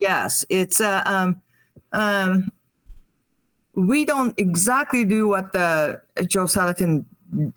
Yes, 0.00 0.44
it's 0.48 0.80
uh, 0.80 1.02
um, 1.04 1.40
um, 1.92 2.50
we 3.74 4.04
don't 4.04 4.38
exactly 4.38 5.04
do 5.04 5.28
what 5.28 5.52
the 5.52 6.00
Joe 6.26 6.44
Salatin 6.44 7.04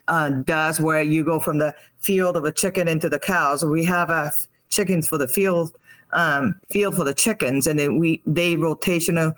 uh, 0.07 0.29
does, 0.29 0.79
where 0.79 1.01
you 1.01 1.23
go 1.23 1.39
from 1.39 1.57
the 1.57 1.73
field 1.99 2.35
of 2.35 2.43
a 2.45 2.51
chicken 2.51 2.87
into 2.87 3.09
the 3.09 3.19
cows. 3.19 3.63
We 3.63 3.85
have 3.85 4.09
uh, 4.09 4.29
chickens 4.69 5.07
for 5.07 5.17
the 5.17 5.27
field, 5.27 5.77
um, 6.11 6.59
field 6.69 6.95
for 6.95 7.03
the 7.03 7.13
chickens, 7.13 7.67
and 7.67 7.77
then 7.79 7.97
we 7.99 8.21
they 8.25 8.55
rotational 8.55 9.33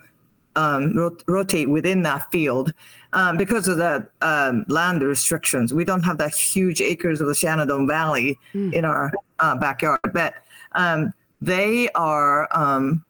um, 0.56 0.96
rot- 0.96 1.22
rotate 1.26 1.68
within 1.68 2.02
that 2.02 2.30
field 2.30 2.72
um, 3.12 3.36
because 3.36 3.68
of 3.68 3.76
the 3.78 4.06
um, 4.20 4.64
land 4.68 5.02
restrictions. 5.02 5.72
We 5.72 5.84
don't 5.84 6.02
have 6.02 6.18
that 6.18 6.34
huge 6.34 6.80
acres 6.80 7.20
of 7.20 7.26
the 7.26 7.34
Shenandoah 7.34 7.86
Valley 7.86 8.38
in 8.72 8.84
our 8.84 9.12
uh, 9.38 9.56
backyard, 9.56 10.00
but 10.12 10.34
um, 10.72 11.12
they 11.40 11.88
are 11.90 12.48
um, 12.56 13.04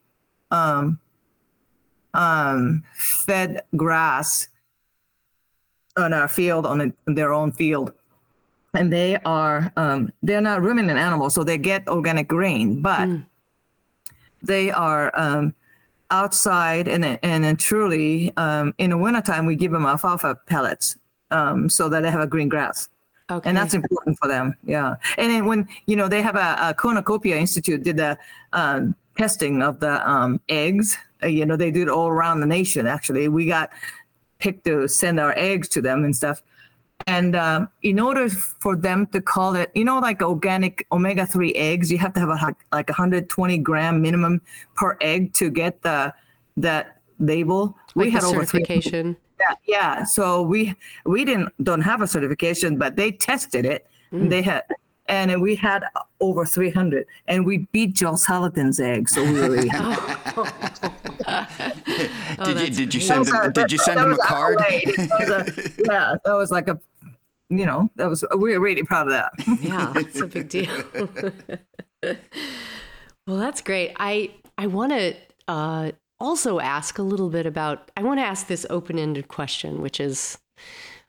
um, 0.50 0.98
um, 2.14 2.82
fed 2.94 3.62
grass 3.76 4.48
on 5.96 6.12
our 6.12 6.28
field 6.28 6.66
on, 6.66 6.80
a, 6.80 6.92
on 7.06 7.14
their 7.14 7.32
own 7.32 7.52
field. 7.52 7.92
And 8.74 8.92
they 8.92 9.16
are 9.24 9.72
um, 9.76 10.12
they're 10.22 10.40
not 10.40 10.62
ruminant 10.62 10.96
animals, 10.96 11.34
so 11.34 11.42
they 11.42 11.58
get 11.58 11.88
organic 11.88 12.28
grain, 12.28 12.80
but 12.80 13.08
they 14.42 14.70
are 14.70 15.10
um, 15.18 15.54
outside 16.10 16.88
and 16.88 17.04
and 17.22 17.44
then 17.44 17.56
truly 17.56 18.32
um, 18.36 18.74
in 18.78 18.90
the 18.90 18.98
wintertime 18.98 19.46
we 19.46 19.56
give 19.56 19.72
them 19.72 19.86
alfalfa 19.86 20.36
pellets 20.46 20.96
um, 21.30 21.68
so 21.68 21.88
that 21.88 22.02
they 22.02 22.10
have 22.10 22.20
a 22.20 22.26
green 22.26 22.48
grass. 22.48 22.88
Okay. 23.30 23.48
and 23.48 23.56
that's 23.56 23.74
important 23.74 24.18
for 24.18 24.26
them 24.26 24.56
yeah. 24.64 24.96
And 25.16 25.30
then 25.30 25.46
when 25.46 25.68
you 25.86 25.94
know 25.96 26.08
they 26.08 26.22
have 26.22 26.34
a, 26.34 26.56
a 26.60 26.74
cornucopia 26.74 27.36
institute 27.36 27.84
did 27.84 27.96
the 27.96 28.18
um, 28.52 28.96
testing 29.16 29.62
of 29.62 29.80
the 29.80 30.08
um, 30.08 30.40
eggs. 30.48 30.96
Uh, 31.22 31.26
you 31.26 31.46
know 31.46 31.56
they 31.56 31.70
do 31.70 31.82
it 31.82 31.88
all 31.88 32.08
around 32.08 32.40
the 32.40 32.46
nation 32.46 32.86
actually. 32.86 33.28
We 33.28 33.46
got 33.46 33.70
picked 34.38 34.64
to 34.64 34.88
send 34.88 35.20
our 35.20 35.34
eggs 35.36 35.68
to 35.68 35.82
them 35.82 36.04
and 36.04 36.16
stuff 36.16 36.42
and 37.06 37.34
um, 37.36 37.68
in 37.82 37.98
order 37.98 38.28
for 38.28 38.76
them 38.76 39.06
to 39.06 39.20
call 39.20 39.54
it 39.56 39.70
you 39.74 39.84
know 39.84 39.98
like 39.98 40.22
organic 40.22 40.86
omega-3 40.92 41.52
eggs 41.54 41.90
you 41.90 41.98
have 41.98 42.12
to 42.12 42.20
have 42.20 42.28
a, 42.28 42.56
like 42.72 42.88
120 42.88 43.58
gram 43.58 44.02
minimum 44.02 44.40
per 44.74 44.96
egg 45.00 45.32
to 45.32 45.50
get 45.50 45.82
the 45.82 46.12
that 46.56 47.00
label. 47.18 47.76
we 47.94 48.04
Like 48.04 48.12
had 48.14 48.22
the 48.22 48.26
over 48.28 48.46
certification. 48.46 49.16
Yeah, 49.38 49.54
yeah. 49.66 50.04
So 50.04 50.42
we 50.42 50.74
we 51.04 51.24
didn't 51.24 51.50
don't 51.62 51.80
have 51.80 52.02
a 52.02 52.06
certification, 52.06 52.76
but 52.76 52.96
they 52.96 53.12
tested 53.12 53.64
it. 53.64 53.86
They 54.12 54.42
had, 54.42 54.64
and 55.10 55.42
we 55.42 55.56
had 55.56 55.84
over 56.20 56.46
300, 56.46 57.06
and 57.26 57.44
we 57.44 57.66
beat 57.72 57.94
Joel 57.94 58.14
Salatin's 58.14 58.78
eggs. 58.78 59.12
So 59.12 59.24
we 59.24 59.32
were 59.40 59.50
really 59.50 59.68
happy. 59.68 60.40
did 62.44 62.60
you 62.60 62.70
did 62.70 62.94
you 62.94 63.00
send 63.00 63.20
was 63.20 63.28
him, 63.28 63.36
a- 63.42 63.52
did 63.52 63.72
you 63.72 63.78
send 63.78 63.98
that 63.98 64.06
him 64.06 64.12
a 64.12 64.18
card? 64.18 64.60
accolade. 64.60 64.98
A- 64.98 65.72
yeah, 65.84 66.14
that 66.24 66.32
was 66.32 66.50
like 66.50 66.68
a, 66.68 66.78
you 67.48 67.66
know, 67.66 67.90
that 67.96 68.08
was 68.08 68.24
we 68.38 68.52
were 68.52 68.60
really 68.60 68.84
proud 68.84 69.08
of 69.08 69.12
that. 69.12 69.32
Yeah, 69.60 69.92
it's 69.96 70.20
a 70.20 70.26
big 70.26 70.48
deal. 70.48 70.70
well, 73.26 73.36
that's 73.36 73.60
great. 73.60 73.92
I 73.96 74.30
I 74.56 74.68
want 74.68 74.92
to 74.92 75.16
uh, 75.48 75.90
also 76.20 76.60
ask 76.60 76.98
a 76.98 77.02
little 77.02 77.30
bit 77.30 77.46
about. 77.46 77.90
I 77.96 78.02
want 78.02 78.20
to 78.20 78.24
ask 78.24 78.46
this 78.46 78.64
open-ended 78.70 79.26
question, 79.26 79.82
which 79.82 79.98
is, 79.98 80.38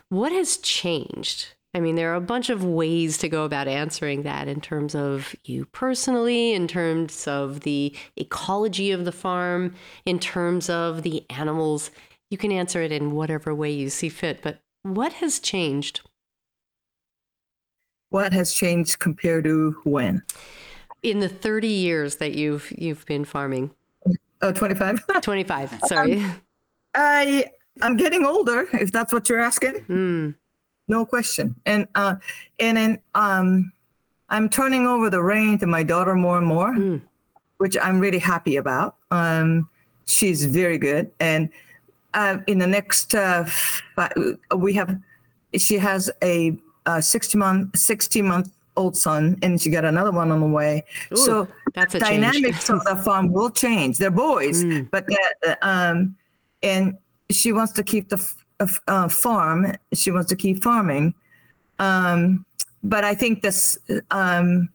what 0.09 0.31
has 0.31 0.57
changed? 0.57 1.53
I 1.73 1.79
mean, 1.79 1.95
there 1.95 2.11
are 2.11 2.15
a 2.15 2.21
bunch 2.21 2.49
of 2.49 2.65
ways 2.65 3.17
to 3.19 3.29
go 3.29 3.45
about 3.45 3.67
answering 3.67 4.23
that 4.23 4.47
in 4.49 4.59
terms 4.59 4.93
of 4.93 5.33
you 5.45 5.65
personally, 5.65 6.53
in 6.53 6.67
terms 6.67 7.27
of 7.27 7.61
the 7.61 7.95
ecology 8.17 8.91
of 8.91 9.05
the 9.05 9.11
farm, 9.13 9.73
in 10.05 10.19
terms 10.19 10.69
of 10.69 11.03
the 11.03 11.23
animals. 11.29 11.89
You 12.29 12.37
can 12.37 12.51
answer 12.51 12.81
it 12.81 12.91
in 12.91 13.11
whatever 13.11 13.55
way 13.55 13.71
you 13.71 13.89
see 13.89 14.09
fit. 14.09 14.41
But 14.41 14.59
what 14.83 15.13
has 15.13 15.39
changed? 15.39 16.01
What 18.09 18.33
has 18.33 18.53
changed 18.53 18.99
compared 18.99 19.45
to 19.45 19.75
when? 19.83 20.23
in 21.03 21.19
the 21.19 21.29
30 21.29 21.67
years 21.67 22.17
that 22.17 22.35
you've 22.35 22.71
you've 22.77 23.03
been 23.07 23.25
farming 23.25 23.71
Uh, 24.39 24.51
25. 24.51 25.01
25 25.23 25.79
sorry 25.87 26.23
I 26.93 27.45
I'm 27.81 27.95
getting 27.97 28.23
older, 28.25 28.67
if 28.73 28.91
that's 28.91 29.11
what 29.11 29.27
you're 29.27 29.39
asking. 29.39 29.85
mm, 29.89 30.35
No 30.91 31.05
question. 31.05 31.55
And 31.65 31.87
uh, 31.95 32.15
and 32.59 32.75
then 32.77 32.99
um, 33.15 33.71
I'm 34.29 34.49
turning 34.49 34.85
over 34.85 35.09
the 35.09 35.23
reign 35.23 35.57
to 35.59 35.65
my 35.67 35.83
daughter 35.83 36.15
more 36.15 36.37
and 36.37 36.45
more, 36.45 36.73
Mm. 36.75 37.01
which 37.57 37.77
I'm 37.81 37.97
really 37.99 38.19
happy 38.19 38.57
about. 38.57 38.95
Um, 39.09 39.69
she's 40.05 40.43
very 40.45 40.77
good, 40.77 41.09
and 41.21 41.49
uh, 42.13 42.37
in 42.47 42.57
the 42.59 42.67
next 42.67 43.15
uh, 43.15 43.45
we 44.57 44.73
have, 44.73 44.99
she 45.57 45.77
has 45.77 46.11
a, 46.21 46.57
uh 46.85 46.99
60 46.99 47.37
month 47.37 47.77
60 47.77 48.21
month 48.21 48.49
old 48.75 48.97
son, 48.97 49.37
and 49.43 49.61
she 49.61 49.69
got 49.69 49.85
another 49.85 50.11
one 50.11 50.29
on 50.31 50.39
the 50.41 50.47
way. 50.59 50.83
so 51.15 51.47
that's 51.73 51.95
a 51.95 51.99
dynamics 51.99 52.69
of 52.69 52.83
the 52.83 52.95
farm 52.97 53.31
will 53.31 53.49
change. 53.49 53.97
They're 53.97 54.11
boys, 54.11 54.63
Mm. 54.65 54.89
but 54.91 55.05
that, 55.07 55.57
um, 55.61 56.15
and 56.63 56.97
she 57.29 57.53
wants 57.53 57.71
to 57.79 57.83
keep 57.83 58.09
the 58.09 58.17
uh, 58.61 58.67
uh, 58.87 59.07
farm. 59.07 59.73
She 59.93 60.11
wants 60.11 60.29
to 60.29 60.35
keep 60.35 60.63
farming, 60.63 61.13
um, 61.79 62.45
but 62.83 63.03
I 63.03 63.15
think 63.15 63.41
this 63.41 63.77
um, 64.11 64.69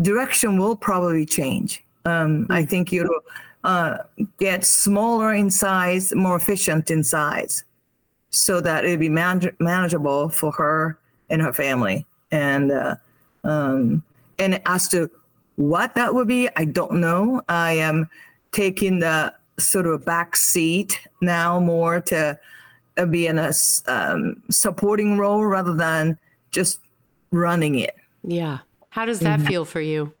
direction 0.00 0.58
will 0.58 0.76
probably 0.76 1.24
change. 1.24 1.84
Um, 2.04 2.46
I 2.50 2.64
think 2.64 2.92
it'll 2.92 3.20
uh, 3.64 3.98
get 4.38 4.64
smaller 4.64 5.34
in 5.34 5.50
size, 5.50 6.14
more 6.14 6.36
efficient 6.36 6.90
in 6.90 7.02
size, 7.02 7.64
so 8.30 8.60
that 8.60 8.84
it'll 8.84 8.98
be 8.98 9.08
manage- 9.08 9.54
manageable 9.58 10.28
for 10.28 10.52
her 10.52 10.98
and 11.30 11.42
her 11.42 11.52
family. 11.52 12.06
And 12.30 12.72
uh, 12.72 12.96
um, 13.44 14.02
and 14.38 14.60
as 14.66 14.88
to 14.88 15.10
what 15.56 15.94
that 15.94 16.14
would 16.14 16.28
be, 16.28 16.48
I 16.56 16.64
don't 16.64 17.00
know. 17.00 17.42
I 17.48 17.72
am 17.72 18.08
taking 18.52 19.00
the 19.00 19.34
sort 19.58 19.86
of 19.86 20.04
back 20.04 20.36
seat 20.36 21.00
now 21.22 21.58
more 21.58 22.00
to 22.02 22.38
be 23.04 23.26
in 23.26 23.38
a 23.38 23.52
um, 23.88 24.42
supporting 24.50 25.18
role 25.18 25.44
rather 25.44 25.74
than 25.74 26.18
just 26.50 26.80
running 27.32 27.74
it. 27.78 27.94
yeah 28.22 28.58
how 28.88 29.04
does 29.04 29.20
that 29.20 29.38
Mm-hmm. 29.40 29.48
feel 29.48 29.64
for 29.66 29.80
you 29.82 30.12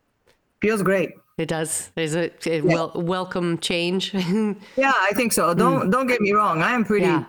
Feels 0.60 0.82
great. 0.82 1.12
it 1.38 1.46
does 1.48 1.90
is 1.96 2.14
it 2.14 2.46
a 2.46 2.60
wel- 2.60 2.92
welcome 2.94 3.56
change 3.58 4.12
Yeah, 4.76 4.92
I 5.08 5.12
think 5.14 5.32
so. 5.32 5.54
Don't 5.54 5.88
don't 5.90 6.06
get 6.08 6.20
me 6.20 6.32
wrong. 6.32 6.60
I 6.62 6.72
am 6.72 6.84
pretty 6.84 7.06
Yeah. 7.06 7.24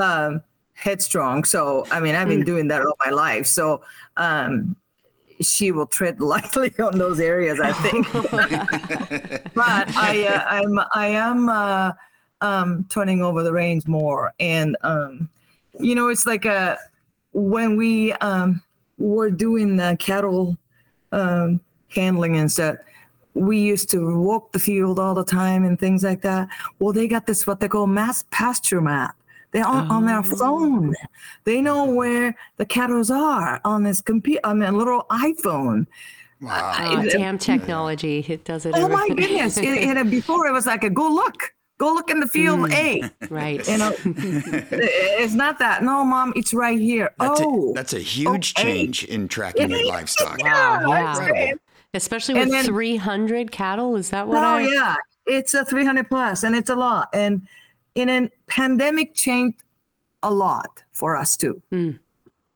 um, 0.00 0.42
headstrong. 0.74 1.44
So 1.44 1.86
I 1.90 1.98
mean, 2.00 2.14
I've 2.14 2.28
been 2.28 2.44
doing 2.44 2.68
that 2.68 2.82
all 2.86 2.96
my 3.04 3.10
life. 3.10 3.46
So 3.46 3.80
um, 4.16 4.76
she 5.40 5.70
will 5.72 5.86
tread 5.86 6.20
lightly 6.32 6.72
on 6.78 6.98
those 6.98 7.18
areas, 7.20 7.58
I 7.60 7.72
think. 7.84 8.06
but 9.54 9.84
I 9.96 10.26
uh, 10.26 10.44
I'm 10.56 10.78
I 10.94 11.06
am 11.08 11.48
uh, 11.48 11.92
um, 12.44 12.86
turning 12.90 13.22
over 13.22 13.42
the 13.42 13.52
reins 13.52 13.88
more, 13.88 14.32
and 14.38 14.76
um, 14.82 15.28
you 15.80 15.94
know, 15.94 16.08
it's 16.08 16.26
like 16.26 16.44
a 16.44 16.78
when 17.32 17.76
we 17.76 18.12
um, 18.14 18.62
were 18.98 19.30
doing 19.30 19.76
the 19.76 19.96
cattle 19.98 20.56
um, 21.12 21.60
handling 21.88 22.36
and 22.36 22.50
stuff 22.50 22.76
we 23.34 23.58
used 23.58 23.90
to 23.90 24.16
walk 24.16 24.52
the 24.52 24.58
field 24.58 24.98
all 24.98 25.14
the 25.14 25.24
time 25.24 25.64
and 25.64 25.78
things 25.78 26.04
like 26.04 26.22
that. 26.22 26.48
Well, 26.78 26.92
they 26.92 27.08
got 27.08 27.26
this 27.26 27.46
what 27.46 27.60
they 27.60 27.68
call 27.68 27.86
mass 27.86 28.24
pasture 28.30 28.80
map. 28.80 29.16
They're 29.50 29.66
on, 29.66 29.88
on 29.88 30.06
their 30.06 30.22
phone. 30.22 30.94
They 31.44 31.60
know 31.60 31.84
where 31.84 32.34
the 32.56 32.66
cattle 32.66 33.04
are 33.12 33.60
on 33.64 33.84
this 33.84 34.00
computer, 34.00 34.40
on 34.42 34.58
their 34.58 34.72
little 34.72 35.06
iPhone. 35.10 35.86
Wow. 36.40 36.74
oh, 36.78 37.08
damn 37.08 37.38
technology 37.38 38.24
it 38.28 38.44
does 38.44 38.66
it 38.66 38.74
Oh 38.74 38.88
my 38.88 39.08
goodness! 39.16 39.56
it, 39.56 39.64
it, 39.64 40.10
before 40.10 40.46
it 40.46 40.52
was 40.52 40.66
like 40.66 40.82
a 40.82 40.90
go 40.90 41.08
look, 41.08 41.54
go 41.78 41.92
look 41.92 42.10
in 42.10 42.20
the 42.20 42.28
field. 42.28 42.70
a 42.72 43.10
right 43.30 43.66
you 43.68 43.78
know, 43.78 43.94
it's 44.04 45.34
not 45.34 45.58
that. 45.58 45.82
No, 45.82 46.04
mom, 46.04 46.32
it's 46.36 46.54
right 46.54 46.78
here. 46.78 47.10
That's, 47.18 47.40
oh, 47.42 47.70
a, 47.70 47.74
that's 47.74 47.92
a 47.92 47.98
huge 47.98 48.54
okay. 48.56 48.62
change 48.62 49.04
in 49.04 49.28
tracking 49.28 49.70
your 49.70 49.86
livestock. 49.86 50.42
wow 50.42 50.82
I'm 50.86 51.34
yeah 51.34 51.54
especially 51.94 52.34
with 52.34 52.50
then- 52.50 52.64
300 52.64 53.50
cattle 53.50 53.96
is 53.96 54.10
that 54.10 54.26
what 54.26 54.38
Oh 54.38 54.56
i 54.56 54.60
yeah, 54.60 54.96
it's 55.26 55.54
a 55.54 55.64
300 55.64 56.08
plus, 56.08 56.42
and 56.42 56.54
it's 56.54 56.70
a 56.70 56.74
lot. 56.74 57.08
And 57.14 57.46
in 57.94 58.10
a 58.10 58.30
pandemic, 58.48 59.14
changed 59.14 59.62
a 60.22 60.30
lot 60.30 60.82
for 60.92 61.16
us 61.16 61.36
too. 61.36 61.62
Mm. 61.72 61.98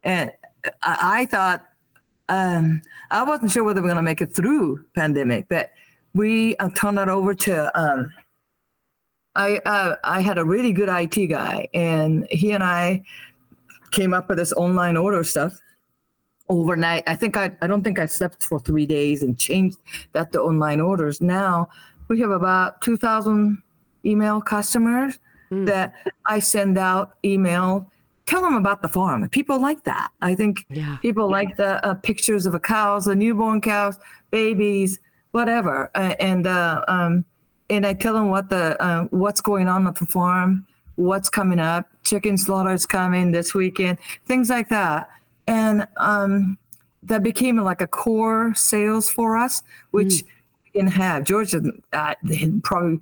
And 0.03 0.33
I, 0.83 1.21
I 1.21 1.27
thought 1.27 1.65
um, 2.29 2.83
I 3.11 3.23
wasn't 3.23 3.53
sure 3.53 3.65
whether 3.65 3.81
we 3.81 3.87
are 3.87 3.93
going 3.93 3.97
to 3.97 4.03
make 4.03 4.21
it 4.21 4.35
through 4.35 4.85
pandemic, 4.95 5.47
but 5.49 5.71
we 6.15 6.57
uh, 6.57 6.71
turned 6.71 6.99
it 6.99 7.09
over 7.09 7.35
to. 7.35 7.81
Um, 7.81 8.13
I 9.39 9.59
uh, 9.65 9.97
I 10.05 10.21
had 10.21 10.37
a 10.37 10.45
really 10.45 10.73
good 10.73 10.89
IT 10.91 11.29
guy, 11.29 11.69
and 11.73 12.27
he 12.31 12.53
and 12.53 12.63
I 12.63 13.03
came 13.93 14.13
up 14.13 14.29
with 14.29 14.37
this 14.39 14.53
online 14.53 14.97
order 14.97 15.23
stuff 15.25 15.55
overnight. 16.49 17.05
I 17.07 17.15
think 17.15 17.37
I 17.37 17.53
I 17.63 17.67
don't 17.67 17.83
think 17.83 17.99
I 17.99 18.07
slept 18.07 18.43
for 18.43 18.59
three 18.59 18.85
days 18.85 19.23
and 19.23 19.39
changed 19.39 19.79
that 20.13 20.33
to 20.33 20.41
online 20.43 20.81
orders. 20.81 21.21
Now 21.21 21.69
we 22.09 22.21
have 22.21 22.31
about 22.31 22.81
two 22.83 22.97
thousand 22.97 23.63
email 24.05 24.41
customers 24.41 25.19
that 25.51 25.95
I 26.27 26.41
send 26.41 26.77
out 26.77 27.15
email. 27.25 27.91
Tell 28.27 28.43
them 28.43 28.57
about 28.57 28.83
the 28.83 28.89
farm. 28.89 29.27
People 29.31 29.59
like 29.59 29.83
that. 29.85 30.11
I 30.21 30.35
think 30.35 30.67
Yeah. 30.69 30.99
people 31.01 31.31
like 31.31 31.57
the 31.57 31.83
uh, 31.87 31.95
pictures 31.95 32.45
of 32.45 32.53
the 32.53 32.61
cows, 32.61 33.07
the 33.07 33.15
newborn 33.17 33.63
cows, 33.63 33.99
babies, 34.31 34.99
whatever, 35.31 35.91
uh, 35.95 36.15
and 36.21 36.47
uh, 36.47 36.85
um, 36.89 37.25
and 37.71 37.87
I 37.87 37.93
tell 37.95 38.15
them 38.15 38.29
what 38.31 38.49
the 38.51 38.81
uh, 38.83 39.05
what's 39.11 39.41
going 39.41 39.69
on 39.69 39.87
at 39.87 39.97
the 39.97 40.07
farm, 40.07 40.67
what's 40.97 41.29
coming 41.29 41.59
up, 41.59 41.87
chicken 42.05 42.39
slaughter 42.39 42.73
is 42.73 42.87
coming 42.87 43.33
this 43.33 43.55
weekend, 43.55 43.99
things 44.27 44.51
like 44.51 44.69
that, 44.71 45.09
and 45.47 45.87
um, 45.97 46.59
that 47.03 47.23
became 47.23 47.57
like 47.59 47.81
a 47.81 47.87
core 47.87 48.53
sales 48.55 49.11
for 49.11 49.37
us, 49.37 49.63
which 49.91 50.25
we 50.75 50.81
can 50.81 50.87
have. 50.89 51.25
Georgia 51.25 51.63
uh, 51.93 52.15
they 52.23 52.51
probably 52.63 53.01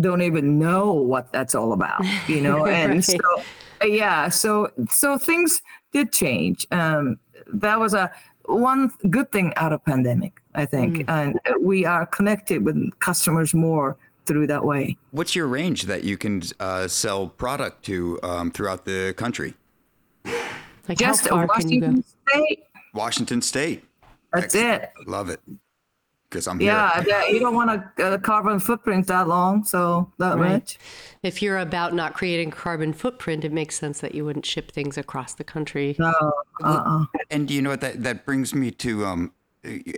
don't 0.00 0.22
even 0.22 0.58
know 0.58 0.92
what 0.92 1.32
that's 1.32 1.54
all 1.54 1.72
about, 1.72 2.02
you 2.28 2.40
know, 2.40 2.66
and 2.66 2.94
Right. 2.94 3.04
so 3.04 3.44
yeah, 3.84 4.28
so 4.28 4.70
so 4.90 5.18
things 5.18 5.62
did 5.92 6.12
change. 6.12 6.66
Um, 6.70 7.18
that 7.52 7.78
was 7.78 7.94
a 7.94 8.10
one 8.44 8.92
good 9.10 9.30
thing 9.32 9.52
out 9.56 9.72
of 9.72 9.84
pandemic, 9.84 10.40
I 10.56 10.64
think, 10.66 11.04
and 11.08 11.38
we 11.60 11.84
are 11.84 12.06
connected 12.06 12.64
with 12.64 12.98
customers 13.00 13.52
more 13.54 13.96
through 14.24 14.46
that 14.48 14.64
way. 14.64 14.96
What's 15.10 15.36
your 15.36 15.46
range 15.46 15.82
that 15.84 16.02
you 16.02 16.16
can 16.16 16.42
uh, 16.58 16.88
sell 16.88 17.28
product 17.28 17.84
to 17.84 18.18
um, 18.22 18.50
throughout 18.50 18.84
the 18.84 19.14
country? 19.16 19.54
like 20.88 20.98
Just 20.98 21.28
how 21.28 21.46
far 21.46 21.48
can 21.48 21.68
you 21.70 21.80
go 21.80 21.86
Washington 21.88 22.04
State. 22.28 22.62
Washington 22.94 23.42
State. 23.42 23.84
That's 24.32 24.54
it. 24.54 24.92
Love 25.06 25.30
it. 25.30 25.40
Because 26.28 26.48
I'm 26.48 26.60
Yeah, 26.60 27.02
here. 27.02 27.04
yeah, 27.08 27.28
you 27.28 27.38
don't 27.38 27.54
want 27.54 27.70
a, 27.70 28.04
uh 28.04 28.18
carbon 28.18 28.58
footprint 28.58 29.06
that 29.06 29.28
long, 29.28 29.64
so 29.64 30.10
that 30.18 30.36
Right. 30.36 30.52
much. 30.54 30.78
if 31.22 31.40
you're 31.40 31.58
about 31.58 31.94
not 31.94 32.14
creating 32.14 32.50
carbon 32.50 32.92
footprint 32.92 33.44
it 33.44 33.52
makes 33.52 33.78
sense 33.78 34.00
that 34.00 34.14
you 34.14 34.24
wouldn't 34.24 34.44
ship 34.44 34.72
things 34.72 34.98
across 34.98 35.34
the 35.34 35.44
country 35.44 35.94
No, 36.00 36.12
uh-uh. 36.64 37.04
And 37.30 37.48
you 37.50 37.62
know 37.62 37.70
what? 37.70 37.80
That 37.80 38.02
that 38.02 38.26
brings 38.26 38.54
me 38.54 38.70
to 38.72 39.06
um, 39.06 39.32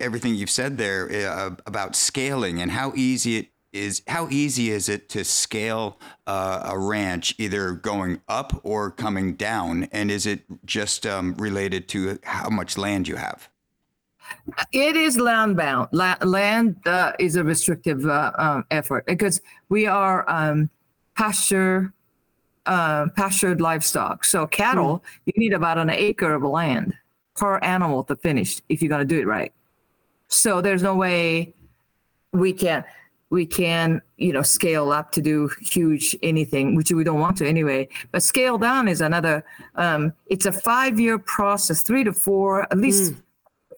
everything 0.00 0.34
you've 0.34 0.50
said 0.50 0.78
there 0.78 1.30
uh, 1.30 1.50
about 1.66 1.96
scaling 1.96 2.60
and 2.60 2.70
how 2.70 2.92
easy 2.94 3.36
it 3.38 3.48
is 3.72 4.02
how 4.08 4.28
easy 4.30 4.70
is 4.70 4.88
it 4.88 5.08
to 5.10 5.24
scale 5.24 5.98
uh, 6.26 6.62
a 6.64 6.78
ranch, 6.78 7.34
either 7.38 7.72
going 7.72 8.20
up 8.28 8.60
or 8.62 8.90
coming 8.90 9.34
down, 9.34 9.84
and 9.92 10.10
is 10.10 10.26
it 10.26 10.40
just 10.64 11.06
um, 11.06 11.34
related 11.34 11.88
to 11.88 12.18
how 12.22 12.48
much 12.48 12.78
land 12.78 13.06
you 13.06 13.16
have? 13.16 13.48
It 14.72 14.96
is 14.96 15.18
land 15.18 15.56
bound. 15.56 15.88
La- 15.92 16.16
land 16.22 16.76
uh, 16.86 17.12
is 17.18 17.36
a 17.36 17.44
restrictive 17.44 18.06
uh, 18.06 18.32
um, 18.36 18.64
effort 18.70 19.06
because 19.06 19.40
we 19.68 19.86
are 19.86 20.28
um, 20.28 20.70
pasture 21.16 21.92
uh, 22.66 23.06
pastured 23.16 23.60
livestock. 23.62 24.24
So 24.24 24.46
cattle, 24.46 25.02
you 25.24 25.32
need 25.36 25.54
about 25.54 25.78
an 25.78 25.88
acre 25.88 26.34
of 26.34 26.42
land 26.42 26.94
per 27.34 27.56
animal 27.58 28.04
to 28.04 28.16
finish 28.16 28.60
if 28.68 28.82
you're 28.82 28.90
going 28.90 29.06
to 29.06 29.06
do 29.06 29.18
it 29.18 29.26
right. 29.26 29.52
So 30.28 30.60
there's 30.60 30.82
no 30.82 30.94
way 30.94 31.54
we 32.32 32.52
can 32.52 32.84
we 33.30 33.44
can 33.44 34.00
you 34.16 34.32
know 34.32 34.42
scale 34.42 34.90
up 34.90 35.12
to 35.12 35.20
do 35.20 35.50
huge 35.60 36.16
anything 36.22 36.74
which 36.74 36.90
we 36.92 37.04
don't 37.04 37.20
want 37.20 37.36
to 37.38 37.46
anyway. 37.46 37.88
But 38.12 38.22
scale 38.22 38.58
down 38.58 38.88
is 38.88 39.00
another 39.00 39.44
um, 39.74 40.12
it's 40.26 40.46
a 40.46 40.52
five 40.52 41.00
year 41.00 41.18
process 41.18 41.82
three 41.82 42.04
to 42.04 42.12
four 42.12 42.62
at 42.70 42.78
least 42.78 43.14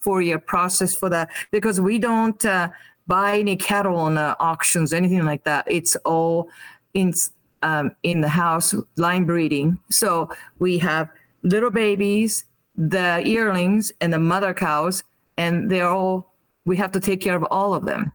four 0.00 0.22
year 0.22 0.38
process 0.38 0.94
for 0.94 1.08
that 1.10 1.30
because 1.50 1.80
we 1.80 1.98
don't 1.98 2.44
uh, 2.44 2.68
buy 3.06 3.38
any 3.38 3.56
cattle 3.56 3.96
on 3.96 4.18
uh, 4.18 4.34
auctions 4.40 4.92
anything 4.92 5.24
like 5.24 5.44
that. 5.44 5.64
It's 5.68 5.96
all 6.04 6.48
in 6.94 7.14
um, 7.62 7.94
in 8.02 8.20
the 8.20 8.28
house 8.28 8.74
line 8.96 9.24
breeding. 9.24 9.78
So 9.90 10.30
we 10.58 10.78
have 10.78 11.08
little 11.42 11.70
babies 11.70 12.44
the 12.76 13.22
yearlings 13.24 13.92
and 14.00 14.12
the 14.12 14.18
mother 14.18 14.54
cows 14.54 15.04
and 15.36 15.70
they're 15.70 15.88
all 15.88 16.30
we 16.70 16.76
have 16.76 16.92
to 16.92 17.00
take 17.00 17.20
care 17.20 17.35
of 17.35 17.42
all 17.50 17.74
of 17.74 17.85
them. 17.85 18.12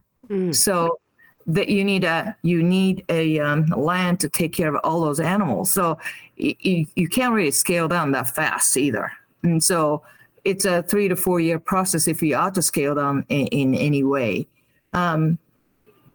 So 0.54 0.98
that 1.46 1.68
you 1.68 1.84
need 1.84 2.04
a 2.04 2.34
you 2.42 2.62
need 2.62 3.04
a 3.10 3.38
um, 3.38 3.66
land 3.66 4.18
to 4.20 4.28
take 4.30 4.52
care 4.54 4.74
of 4.74 4.80
all 4.82 5.02
those 5.02 5.20
animals. 5.20 5.70
So 5.70 5.98
y- 6.40 6.56
you, 6.58 6.86
you 6.96 7.06
can't 7.06 7.34
really 7.34 7.50
scale 7.50 7.86
down 7.86 8.12
that 8.12 8.34
fast 8.34 8.78
either. 8.78 9.12
And 9.42 9.62
so 9.62 10.02
it's 10.44 10.64
a 10.64 10.82
three 10.82 11.06
to 11.08 11.16
four 11.16 11.38
year 11.38 11.58
process 11.58 12.08
if 12.08 12.22
you 12.22 12.34
are 12.34 12.50
to 12.50 12.62
scale 12.62 12.94
down 12.94 13.26
in, 13.28 13.46
in 13.48 13.74
any 13.74 14.02
way. 14.02 14.46
Um, 14.94 15.38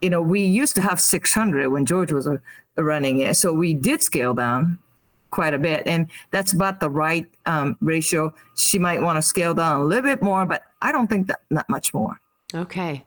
you 0.02 0.10
know 0.10 0.22
we 0.22 0.42
used 0.42 0.74
to 0.76 0.82
have 0.82 1.00
600 1.00 1.70
when 1.70 1.86
george 1.86 2.12
was 2.12 2.28
uh, 2.28 2.38
running 2.76 3.20
it. 3.20 3.38
So 3.38 3.54
we 3.54 3.76
did 3.76 4.02
scale 4.02 4.34
down 4.34 4.80
quite 5.30 5.54
a 5.54 5.60
bit 5.60 5.84
and 5.86 6.10
that's 6.32 6.54
about 6.54 6.80
the 6.80 6.90
right 6.90 7.28
um, 7.46 7.78
ratio. 7.82 8.34
She 8.56 8.80
might 8.80 9.00
want 9.00 9.18
to 9.18 9.22
scale 9.22 9.54
down 9.54 9.82
a 9.82 9.86
little 9.86 10.10
bit 10.10 10.24
more 10.24 10.46
but 10.48 10.64
i 10.82 10.92
don't 10.92 11.08
think 11.08 11.28
that 11.28 11.42
not 11.50 11.70
much 11.70 11.94
more 11.94 12.21
Okay. 12.54 13.06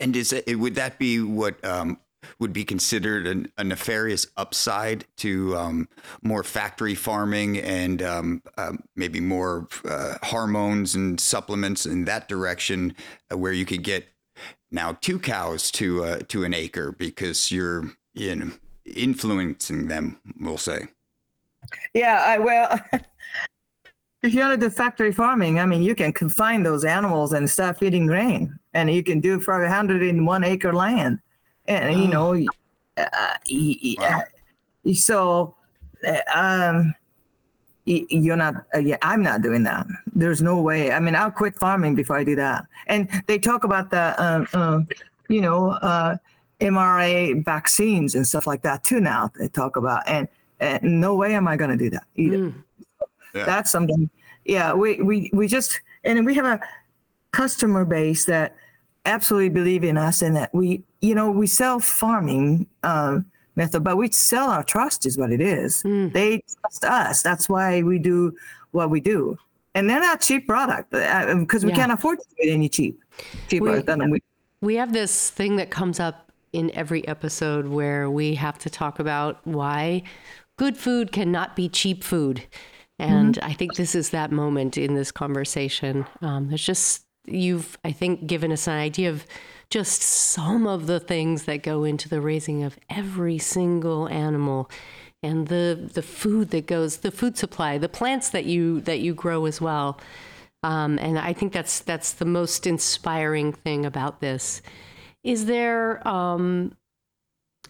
And 0.00 0.16
is 0.16 0.32
it, 0.32 0.56
would 0.56 0.74
that 0.76 0.98
be 0.98 1.20
what 1.20 1.62
um, 1.64 1.98
would 2.38 2.52
be 2.52 2.64
considered 2.64 3.26
an, 3.26 3.52
a 3.56 3.64
nefarious 3.64 4.26
upside 4.36 5.04
to 5.18 5.56
um, 5.56 5.88
more 6.22 6.42
factory 6.42 6.94
farming 6.94 7.58
and 7.58 8.02
um, 8.02 8.42
um, 8.56 8.82
maybe 8.96 9.20
more 9.20 9.68
uh, 9.84 10.14
hormones 10.22 10.94
and 10.94 11.20
supplements 11.20 11.86
in 11.86 12.04
that 12.04 12.28
direction, 12.28 12.94
uh, 13.32 13.36
where 13.36 13.52
you 13.52 13.64
could 13.64 13.82
get 13.82 14.06
now 14.70 14.92
two 15.00 15.18
cows 15.18 15.70
to 15.72 16.04
uh, 16.04 16.18
to 16.28 16.44
an 16.44 16.54
acre 16.54 16.92
because 16.92 17.50
you're 17.50 17.90
you 18.14 18.36
know 18.36 18.50
influencing 18.84 19.88
them. 19.88 20.20
We'll 20.40 20.58
say. 20.58 20.88
Yeah, 21.94 22.22
I 22.24 22.38
well, 22.38 22.80
if 24.22 24.34
you 24.34 24.40
want 24.40 24.60
to 24.60 24.66
do 24.66 24.70
factory 24.70 25.12
farming, 25.12 25.60
I 25.60 25.66
mean, 25.66 25.82
you 25.82 25.94
can 25.94 26.12
confine 26.12 26.62
those 26.62 26.84
animals 26.84 27.32
and 27.32 27.48
start 27.48 27.78
feeding 27.78 28.06
grain, 28.06 28.58
and 28.74 28.90
you 28.90 29.02
can 29.02 29.20
do 29.20 29.36
it 29.36 29.42
for 29.42 29.62
a 29.62 29.72
hundred 29.72 30.02
in 30.02 30.24
one 30.26 30.42
acre 30.44 30.72
land, 30.72 31.20
and 31.66 32.00
you 32.00 32.08
know, 32.08 32.34
uh, 32.96 33.06
Wow. 33.98 34.22
uh, 34.86 34.92
so 34.94 35.54
um, 36.34 36.94
you're 37.84 38.36
not. 38.36 38.66
Uh, 38.74 38.78
yeah, 38.78 38.96
I'm 39.02 39.22
not 39.22 39.42
doing 39.42 39.62
that. 39.64 39.86
There's 40.14 40.42
no 40.42 40.60
way. 40.60 40.92
I 40.92 40.98
mean, 40.98 41.14
I'll 41.14 41.30
quit 41.30 41.54
farming 41.56 41.94
before 41.94 42.16
I 42.18 42.24
do 42.24 42.34
that. 42.36 42.66
And 42.88 43.08
they 43.26 43.38
talk 43.38 43.64
about 43.64 43.90
the, 43.90 44.20
uh, 44.20 44.46
uh, 44.52 44.80
you 45.28 45.40
know, 45.40 45.70
uh, 45.70 46.16
mRNA 46.60 47.44
vaccines 47.44 48.14
and 48.16 48.26
stuff 48.26 48.46
like 48.46 48.62
that 48.62 48.82
too. 48.82 49.00
Now 49.00 49.30
they 49.38 49.48
talk 49.48 49.76
about, 49.76 50.02
and, 50.08 50.26
and 50.58 51.00
no 51.00 51.14
way 51.14 51.34
am 51.34 51.46
I 51.46 51.56
going 51.56 51.70
to 51.70 51.76
do 51.76 51.88
that 51.90 52.04
either 52.16 52.52
Yeah. 53.34 53.44
that's 53.44 53.70
something 53.70 54.08
yeah 54.44 54.72
we, 54.72 55.00
we 55.02 55.30
we 55.32 55.48
just 55.48 55.80
and 56.04 56.24
we 56.24 56.34
have 56.34 56.46
a 56.46 56.60
customer 57.32 57.84
base 57.84 58.24
that 58.26 58.56
absolutely 59.04 59.48
believe 59.50 59.84
in 59.84 59.96
us 59.98 60.22
and 60.22 60.36
that 60.36 60.54
we 60.54 60.82
you 61.00 61.14
know 61.14 61.30
we 61.30 61.46
sell 61.46 61.78
farming 61.80 62.66
um, 62.82 63.24
method 63.56 63.84
but 63.84 63.96
we 63.96 64.10
sell 64.10 64.50
our 64.50 64.64
trust 64.64 65.06
is 65.06 65.18
what 65.18 65.30
it 65.30 65.40
is 65.40 65.82
hmm. 65.82 66.08
they 66.08 66.42
trust 66.60 66.84
us 66.84 67.22
that's 67.22 67.48
why 67.48 67.82
we 67.82 67.98
do 67.98 68.34
what 68.72 68.90
we 68.90 69.00
do 69.00 69.36
and 69.74 69.88
they're 69.88 70.00
not 70.00 70.20
cheap 70.20 70.46
product 70.46 70.92
uh, 70.94 71.26
um, 71.28 71.40
because 71.40 71.64
we 71.64 71.70
Yeah. 71.70 71.76
can't 71.76 71.92
afford 71.92 72.18
to 72.18 72.26
get 72.40 72.52
any 72.52 72.68
cheap 72.68 72.98
cheaper 73.48 73.72
We- 73.72 73.82
than 73.82 74.10
we 74.10 74.22
We 74.60 74.74
have 74.76 74.92
this 74.92 75.30
thing 75.30 75.56
that 75.56 75.70
comes 75.70 76.00
up 76.00 76.32
in 76.52 76.70
every 76.74 77.06
episode 77.06 77.68
where 77.68 78.10
we 78.10 78.34
have 78.34 78.58
to 78.58 78.70
talk 78.70 78.98
about 78.98 79.46
why 79.46 80.02
good 80.56 80.76
food 80.76 81.12
cannot 81.12 81.54
be 81.54 81.68
cheap 81.68 82.02
food. 82.02 82.42
And 82.98 83.38
I 83.42 83.52
think 83.52 83.74
this 83.74 83.94
is 83.94 84.10
that 84.10 84.32
moment 84.32 84.76
in 84.76 84.94
this 84.94 85.12
conversation. 85.12 86.06
Um, 86.20 86.50
it's 86.52 86.64
just, 86.64 87.04
you've, 87.26 87.78
I 87.84 87.92
think, 87.92 88.26
given 88.26 88.50
us 88.50 88.66
an 88.66 88.74
idea 88.74 89.10
of 89.10 89.24
just 89.70 90.02
some 90.02 90.66
of 90.66 90.86
the 90.86 90.98
things 90.98 91.44
that 91.44 91.62
go 91.62 91.84
into 91.84 92.08
the 92.08 92.20
raising 92.20 92.64
of 92.64 92.78
every 92.90 93.38
single 93.38 94.08
animal 94.08 94.70
and 95.22 95.48
the 95.48 95.90
the 95.92 96.00
food 96.00 96.50
that 96.50 96.66
goes 96.66 96.98
the 96.98 97.10
food 97.10 97.36
supply 97.36 97.76
the 97.76 97.88
plants 97.88 98.28
that 98.30 98.44
you 98.44 98.80
that 98.82 99.00
you 99.00 99.12
grow 99.12 99.46
as 99.46 99.60
well 99.60 99.98
um, 100.62 100.98
and 100.98 101.18
I 101.18 101.32
think 101.32 101.52
that's 101.52 101.80
that's 101.80 102.12
the 102.12 102.24
most 102.24 102.66
inspiring 102.66 103.52
thing 103.52 103.86
about 103.86 104.20
this. 104.20 104.60
Is 105.22 105.46
there 105.46 106.06
um, 106.06 106.76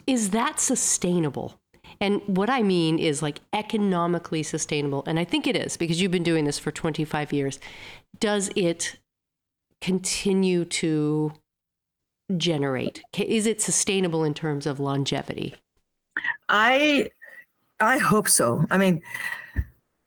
is 0.06 0.30
that 0.30 0.58
sustainable? 0.58 1.60
And 2.00 2.22
what 2.26 2.48
I 2.48 2.62
mean 2.62 2.98
is 2.98 3.22
like 3.22 3.40
economically 3.52 4.42
sustainable, 4.42 5.02
and 5.06 5.18
I 5.18 5.24
think 5.24 5.46
it 5.46 5.56
is 5.56 5.76
because 5.76 6.00
you've 6.00 6.12
been 6.12 6.22
doing 6.22 6.44
this 6.44 6.58
for 6.58 6.70
25 6.70 7.32
years. 7.32 7.58
Does 8.20 8.50
it 8.54 8.96
continue 9.80 10.64
to 10.64 11.32
generate? 12.36 13.02
Is 13.16 13.46
it 13.46 13.60
sustainable 13.60 14.24
in 14.24 14.34
terms 14.34 14.66
of 14.66 14.78
longevity? 14.78 15.54
I 16.48 17.10
I 17.80 17.98
hope 17.98 18.28
so. 18.28 18.64
I 18.70 18.78
mean, 18.78 19.02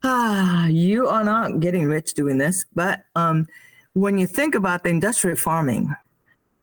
ah, 0.03 0.67
you 0.67 1.07
are 1.07 1.23
not 1.23 1.59
getting 1.59 1.85
rich 1.85 2.13
doing 2.13 2.37
this, 2.37 2.65
but 2.73 3.03
um, 3.15 3.47
when 3.93 4.17
you 4.17 4.27
think 4.27 4.55
about 4.55 4.83
the 4.83 4.89
industrial 4.89 5.37
farming, 5.37 5.93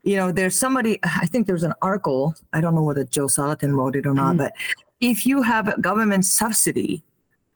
you 0.02 0.16
know, 0.16 0.32
there's 0.32 0.58
somebody. 0.58 0.98
I 1.02 1.26
think 1.26 1.46
there's 1.46 1.62
an 1.62 1.74
article. 1.82 2.34
I 2.52 2.60
don't 2.60 2.74
know 2.74 2.82
whether 2.82 3.04
Joe 3.04 3.26
Salatin 3.26 3.74
wrote 3.74 3.96
it 3.96 4.06
or 4.06 4.14
not, 4.14 4.36
but 4.36 4.52
if 5.00 5.26
you 5.26 5.42
have 5.42 5.68
a 5.68 5.80
government 5.80 6.24
subsidy 6.24 7.02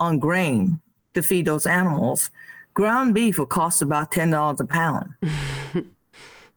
on 0.00 0.18
grain 0.18 0.80
to 1.14 1.22
feed 1.22 1.46
those 1.46 1.66
animals, 1.66 2.30
ground 2.74 3.14
beef 3.14 3.38
will 3.38 3.46
cost 3.46 3.82
about 3.82 4.12
ten 4.12 4.30
dollars 4.30 4.60
a 4.60 4.64
pound. 4.64 5.12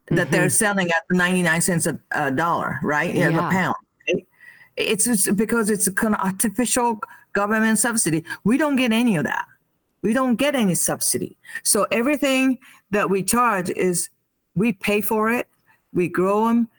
that 0.09 0.29
they're 0.29 0.49
selling 0.51 0.89
at 0.91 1.01
99 1.09 1.61
cents 1.61 1.87
a, 1.87 1.99
a 2.11 2.29
dollar, 2.31 2.79
right? 2.83 3.15
Yeah, 3.15 3.29
Yeah. 3.29 3.47
a 3.47 3.51
pound. 3.51 3.75
right? 4.07 4.27
It's 4.77 5.05
just 5.05 5.35
because 5.35 5.71
it's 5.71 5.87
a 5.87 5.91
kind 5.91 6.13
of 6.13 6.21
artificial 6.21 6.99
government 7.33 7.79
subsidy. 7.79 8.23
We 8.43 8.57
don't 8.59 8.75
get 8.75 8.91
any 8.91 9.15
of 9.17 9.23
that. 9.23 9.47
We 10.03 10.13
don't 10.13 10.35
get 10.35 10.53
any 10.53 10.75
subsidy. 10.75 11.35
So 11.63 11.87
everything 11.91 12.59
that 12.91 13.09
we 13.09 13.23
charge 13.23 13.71
is 13.71 14.09
we 14.53 14.73
pay 14.73 15.01
for 15.01 15.31
it, 15.31 15.47
we 15.91 16.07
grow 16.07 16.47
them, 16.49 16.69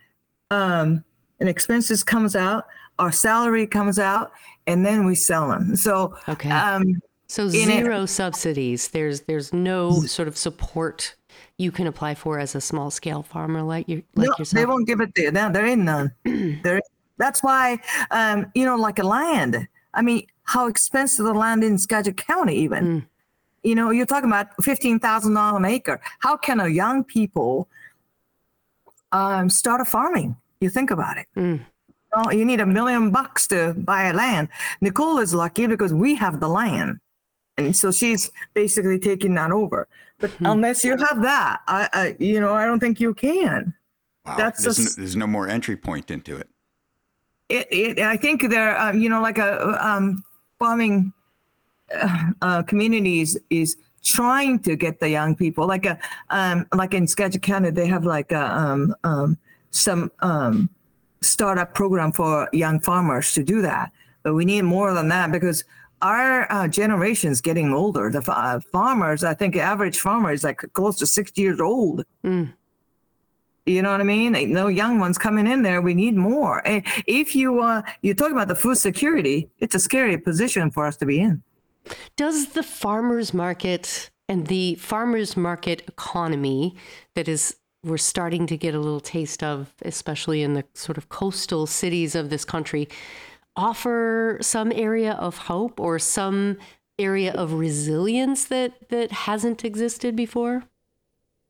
um, 0.53 1.03
and 1.40 1.49
expenses 1.49 2.05
comes 2.05 2.37
out, 2.37 2.66
our 2.98 3.12
salary 3.12 3.66
comes 3.66 3.98
out, 3.98 4.32
and 4.66 4.85
then 4.85 5.04
we 5.06 5.14
sell 5.14 5.48
them. 5.48 5.76
So 5.76 6.16
Okay. 6.28 6.50
um, 6.50 7.00
So 7.28 7.44
in 7.48 7.68
it- 7.70 7.82
zero 7.82 8.06
subsidies. 8.06 8.88
There's 8.88 9.22
there's 9.22 9.52
no 9.52 10.00
sort 10.02 10.28
of 10.28 10.37
support 10.37 11.14
you 11.59 11.70
can 11.72 11.87
apply 11.87 12.14
for 12.14 12.38
as 12.38 12.54
a 12.54 12.61
small 12.61 12.90
scale 12.90 13.22
farmer 13.22 13.62
like 13.62 13.88
you 13.88 14.02
like 14.14 14.28
no, 14.28 14.35
yourself. 14.38 14.61
they 14.61 14.66
won't 14.66 14.87
give 14.87 15.00
it 15.00 15.14
to 15.16 15.22
you. 15.22 15.30
No, 15.32 15.50
there 15.50 15.66
ain't 15.66 15.82
none. 15.82 16.12
there, 16.62 16.80
that's 17.18 17.42
why, 17.42 17.78
um, 18.11 18.46
you 18.54 18.64
know, 18.64 18.76
like 18.76 18.98
a 18.98 19.02
land. 19.02 19.66
I 19.94 20.02
mean, 20.02 20.26
how 20.44 20.66
expensive 20.68 21.24
the 21.24 21.32
land 21.35 21.64
in 21.64 21.78
Skagit 21.78 22.16
County, 22.16 22.54
even. 22.56 23.06
You 23.62 23.74
know, 23.74 23.90
you're 23.90 24.06
talking 24.06 24.30
about 24.30 24.48
fifteen 24.62 25.00
thousand 25.00 25.35
dollars 25.35 25.59
an 25.59 25.64
acre. 25.64 26.00
How 26.20 26.37
can 26.37 26.61
a 26.61 26.68
young 26.68 27.02
people 27.04 27.68
um, 29.12 29.50
start 29.50 29.80
a 29.80 29.85
farming? 29.85 30.37
You 30.61 30.70
think 30.70 30.90
about 30.90 31.16
it. 31.18 31.26
Oh, 32.18 32.31
you 32.31 32.46
need 32.46 32.61
a 32.61 32.66
million 32.66 33.11
bucks 33.11 33.46
to 33.48 33.74
buy 33.74 34.05
a 34.05 34.14
land. 34.14 34.48
Nicole 34.81 35.18
is 35.18 35.35
lucky 35.35 35.66
because 35.66 35.92
we 35.92 36.14
have 36.14 36.40
the 36.40 36.48
land, 36.48 36.98
and 37.59 37.76
so 37.76 37.92
she's 37.92 38.31
basically 38.55 38.98
taking 38.98 39.35
that 39.35 39.52
over. 39.52 39.87
But 40.18 40.31
unless 40.40 40.83
you 40.83 40.96
have 40.96 41.20
that, 41.20 41.61
I, 41.68 41.88
I, 41.92 42.16
you 42.18 42.40
know, 42.40 42.55
I 42.55 42.64
don't 42.64 42.81
think 42.81 43.00
you 43.00 43.12
can. 43.12 43.74
Wow. 44.24 44.37
That's 44.38 44.62
there's, 44.62 44.76
just- 44.76 44.96
no, 44.96 45.02
there's 45.02 45.16
no 45.16 45.26
more 45.26 45.46
entry 45.46 45.76
point 45.76 46.11
into 46.11 46.37
it. 46.37 46.48
it, 47.50 47.66
it 47.70 47.98
I 47.98 48.16
think 48.16 48.48
there, 48.48 48.79
uh, 48.79 48.92
you 48.94 49.11
know, 49.11 49.20
like 49.20 49.37
a 49.37 49.87
um, 49.87 50.24
farming 50.59 51.12
uh, 51.94 52.31
uh, 52.40 52.62
communities 52.62 53.37
is 53.50 53.76
trying 54.02 54.59
to 54.61 54.74
get 54.74 55.00
the 55.00 55.11
young 55.11 55.37
people, 55.37 55.66
like 55.66 55.85
a 55.85 55.98
um, 56.31 56.66
like 56.74 56.94
in 56.94 57.07
Skagit 57.07 57.42
County, 57.42 57.70
they 57.70 57.87
have 57.87 58.07
like 58.07 58.33
a 58.33 58.57
um, 58.57 58.94
um, 59.05 59.37
some 59.70 60.11
um, 60.20 60.70
startup 61.27 61.75
program 61.75 62.12
for 62.12 62.49
young 62.53 62.81
farmers 62.81 63.33
to 63.35 63.43
do 63.43 63.62
that. 63.62 63.93
But 64.23 64.35
we 64.35 64.45
need 64.45 64.62
more 64.62 64.93
than 64.95 65.09
that 65.09 65.31
because 65.33 65.65
our 66.03 66.51
uh, 66.53 66.69
generation 66.69 67.31
is 67.31 67.41
getting 67.41 67.73
older. 67.73 68.11
The 68.11 68.23
uh, 68.31 68.61
farmers, 68.73 69.25
I 69.25 69.35
think, 69.35 69.57
average 69.57 69.99
farmer 69.99 70.33
is 70.33 70.45
like 70.45 70.62
close 70.73 70.97
to 70.99 71.07
sixty 71.07 71.43
years 71.43 71.61
old. 71.61 72.05
You 73.67 73.83
know 73.83 73.91
what 73.91 74.01
I 74.01 74.05
mean? 74.05 74.53
No 74.53 74.69
young 74.69 75.01
ones 75.01 75.19
coming 75.19 75.47
in 75.47 75.62
there. 75.62 75.83
We 75.83 75.95
need 75.95 76.15
more. 76.15 76.62
If 77.07 77.35
you 77.35 77.61
uh, 77.61 77.83
you 78.03 78.15
talk 78.15 78.31
about 78.31 78.49
the 78.49 78.55
food 78.55 78.77
security, 78.77 79.49
it's 79.59 79.75
a 79.75 79.81
scary 79.81 80.19
position 80.19 80.71
for 80.71 80.87
us 80.87 80.97
to 80.99 81.07
be 81.07 81.21
in. 81.21 81.43
Does 82.17 82.49
the 82.49 82.62
farmers 82.62 83.35
market 83.35 84.11
and 84.29 84.47
the 84.47 84.75
farmers 84.77 85.37
market 85.37 85.83
economy 85.89 86.77
that 87.15 87.29
is 87.29 87.57
we're 87.85 87.99
starting 87.99 88.47
to 88.49 88.57
get 88.57 88.75
a 88.75 88.81
little 88.81 89.01
taste 89.01 89.43
of, 89.43 89.73
especially 89.83 90.43
in 90.43 90.55
the 90.55 90.65
sort 90.75 90.99
of 90.99 91.09
coastal 91.09 91.67
cities 91.67 92.15
of 92.15 92.31
this 92.31 92.45
country, 92.45 92.89
offer 93.55 94.39
some 94.41 94.73
area 94.73 95.12
of 95.12 95.37
hope 95.39 95.81
or 95.81 95.99
some 95.99 96.59
area 96.99 97.33
of 97.33 97.53
resilience 97.53 98.47
that 98.47 98.89
that 98.89 99.12
hasn't 99.12 99.65
existed 99.65 100.17
before? 100.17 100.65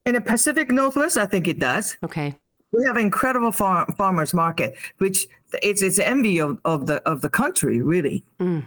In 0.04 0.14
the 0.14 0.20
Pacific 0.20 0.70
Northwest, 0.70 1.16
I 1.16 1.26
think 1.26 1.48
it 1.48 1.58
does. 1.58 1.96
Okay. 2.04 2.34
We 2.72 2.84
have 2.84 2.96
incredible 2.96 3.52
farm, 3.52 3.92
farmers 3.96 4.34
market, 4.34 4.76
which 4.98 5.26
it's 5.62 5.82
it's 5.82 5.98
envy 5.98 6.38
of, 6.40 6.58
of 6.64 6.86
the 6.86 6.96
of 7.08 7.20
the 7.22 7.30
country, 7.30 7.80
really. 7.80 8.24
Mm. 8.40 8.66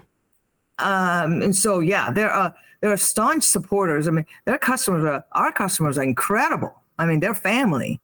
Um, 0.79 1.41
and 1.41 1.55
so 1.55 1.79
yeah, 1.79 2.09
there 2.11 2.31
are 2.31 2.53
there 2.81 2.91
are 2.91 2.97
staunch 2.97 3.43
supporters. 3.43 4.07
I 4.07 4.11
mean, 4.11 4.25
their 4.45 4.57
customers 4.57 5.03
are 5.03 5.25
our 5.33 5.51
customers 5.51 5.97
are 5.97 6.03
incredible. 6.03 6.73
I 6.99 7.05
mean, 7.05 7.19
they're 7.19 7.33
family. 7.33 7.99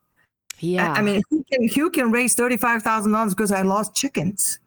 Yeah. 0.60 0.94
I, 0.94 1.00
I 1.00 1.02
mean, 1.04 1.22
who 1.30 1.44
can 1.52 1.68
who 1.68 1.92
can 1.92 2.12
raise 2.12 2.34
thirty 2.34 2.58
five 2.58 2.82
thousand 2.82 3.12
dollars 3.12 3.36
because 3.36 3.52
I 3.52 3.62
lost 3.62 3.94
chickens? 3.94 4.60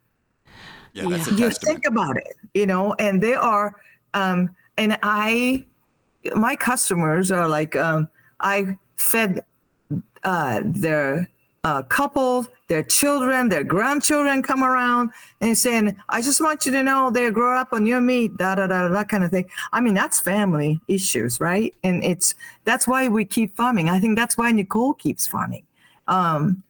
Yeah, 0.93 1.09
that's 1.09 1.27
Yeah. 1.29 1.35
a 1.35 1.37
you 1.37 1.51
think 1.51 1.87
about 1.87 2.17
it, 2.17 2.37
you 2.55 2.67
know, 2.67 2.95
and 2.99 3.23
they 3.23 3.35
are, 3.35 3.75
um, 4.15 4.55
and 4.77 4.99
I, 5.03 5.65
my 6.35 6.57
customers 6.57 7.33
are 7.33 7.49
like, 7.49 7.75
um, 7.77 8.09
I 8.41 8.77
fed 8.97 9.45
uh, 10.25 10.61
their 10.65 11.29
uh, 11.65 11.83
couple, 11.83 12.47
their 12.69 12.83
children, 12.83 13.49
their 13.49 13.65
grandchildren 13.65 14.43
come 14.43 14.63
around 14.63 15.11
and 15.41 15.57
saying, 15.57 15.97
I 16.09 16.23
just 16.23 16.41
want 16.41 16.67
you 16.67 16.73
to 16.73 16.83
know 16.83 17.11
they 17.11 17.31
grow 17.31 17.59
up 17.59 17.73
on 17.73 17.87
your 17.87 18.01
meat, 18.01 18.37
da 18.37 18.55
da 18.55 18.67
da, 18.67 18.89
that 18.89 19.09
kind 19.09 19.25
of 19.25 19.31
thing. 19.31 19.49
I 19.73 19.81
mean, 19.81 19.95
that's 19.95 20.21
family 20.21 20.81
issues, 20.89 21.41
right? 21.41 21.75
And 21.83 22.05
it's 22.05 22.35
that's 22.65 22.87
why 22.87 23.09
we 23.09 23.25
keep 23.25 23.57
farming. 23.57 23.89
I 23.89 23.99
think 24.01 24.17
that's 24.17 24.37
why 24.37 24.53
Nicole 24.53 24.95
keeps 24.95 25.27
farming. 25.27 25.65
Um, 26.07 26.63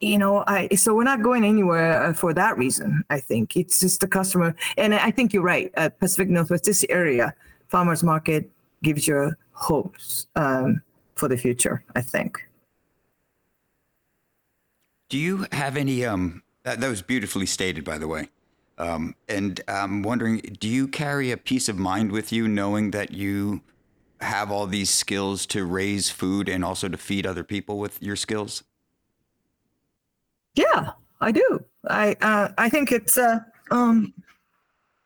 you 0.00 0.18
know, 0.18 0.44
I 0.46 0.68
so 0.76 0.94
we're 0.94 1.04
not 1.04 1.22
going 1.22 1.44
anywhere 1.44 2.02
uh, 2.02 2.12
for 2.12 2.32
that 2.34 2.56
reason. 2.58 3.04
I 3.10 3.20
think 3.20 3.56
it's 3.56 3.80
just 3.80 4.00
the 4.00 4.08
customer, 4.08 4.54
and 4.76 4.94
I 4.94 5.10
think 5.10 5.32
you're 5.32 5.42
right. 5.42 5.72
Uh, 5.76 5.88
Pacific 5.88 6.28
Northwest, 6.28 6.64
this 6.64 6.84
area, 6.88 7.34
farmers 7.68 8.02
market 8.02 8.50
gives 8.82 9.06
you 9.06 9.32
hopes 9.52 10.26
um, 10.36 10.82
for 11.14 11.28
the 11.28 11.36
future. 11.36 11.84
I 11.94 12.02
think. 12.02 12.44
Do 15.12 15.18
you 15.18 15.46
have 15.52 15.76
any? 15.76 16.06
Um, 16.06 16.42
that, 16.62 16.80
that 16.80 16.88
was 16.88 17.02
beautifully 17.02 17.44
stated, 17.44 17.84
by 17.84 17.98
the 17.98 18.08
way. 18.08 18.30
Um, 18.78 19.14
and 19.28 19.60
I'm 19.68 20.02
wondering, 20.02 20.38
do 20.58 20.66
you 20.66 20.88
carry 20.88 21.30
a 21.30 21.36
peace 21.36 21.68
of 21.68 21.76
mind 21.76 22.10
with 22.12 22.32
you, 22.32 22.48
knowing 22.48 22.92
that 22.92 23.10
you 23.10 23.60
have 24.22 24.50
all 24.50 24.66
these 24.66 24.88
skills 24.88 25.44
to 25.48 25.66
raise 25.66 26.08
food 26.08 26.48
and 26.48 26.64
also 26.64 26.88
to 26.88 26.96
feed 26.96 27.26
other 27.26 27.44
people 27.44 27.78
with 27.78 28.02
your 28.02 28.16
skills? 28.16 28.64
Yeah, 30.54 30.92
I 31.20 31.30
do. 31.30 31.62
I 31.90 32.16
uh, 32.22 32.48
I 32.56 32.70
think 32.70 32.90
it's 32.90 33.18
uh, 33.18 33.40
um, 33.70 34.14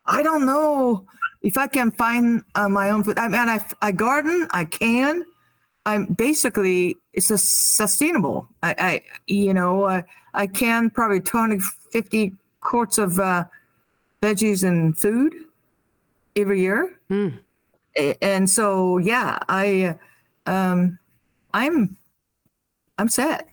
I 0.05 0.23
don't 0.23 0.45
know 0.45 1.05
if 1.41 1.57
I 1.57 1.67
can 1.67 1.91
find 1.91 2.45
uh, 2.55 2.69
my 2.69 2.91
own 2.91 3.03
food. 3.03 3.19
I 3.19 3.27
mean, 3.27 3.41
I 3.41 3.59
I 3.81 3.91
garden. 3.91 4.47
I 4.51 4.63
can. 4.63 5.25
I'm 5.87 6.05
basically 6.05 6.97
it's 7.13 7.31
a 7.31 7.37
sustainable. 7.37 8.49
I, 8.61 8.75
I 8.77 9.01
you 9.27 9.53
know 9.53 9.85
I 9.85 10.03
I 10.33 10.45
can 10.45 10.89
probably 10.89 11.21
20, 11.21 11.59
50 11.91 12.33
quarts 12.59 12.97
of 12.97 13.19
uh, 13.19 13.45
veggies 14.21 14.67
and 14.67 14.97
food 14.97 15.33
every 16.35 16.59
year. 16.59 16.99
Mm. 17.09 17.39
And 18.21 18.49
so 18.49 18.97
yeah, 18.97 19.39
I 19.47 19.95
uh, 20.45 20.51
um, 20.51 20.99
I'm 21.53 21.95
I'm 22.97 23.07
set. 23.07 23.47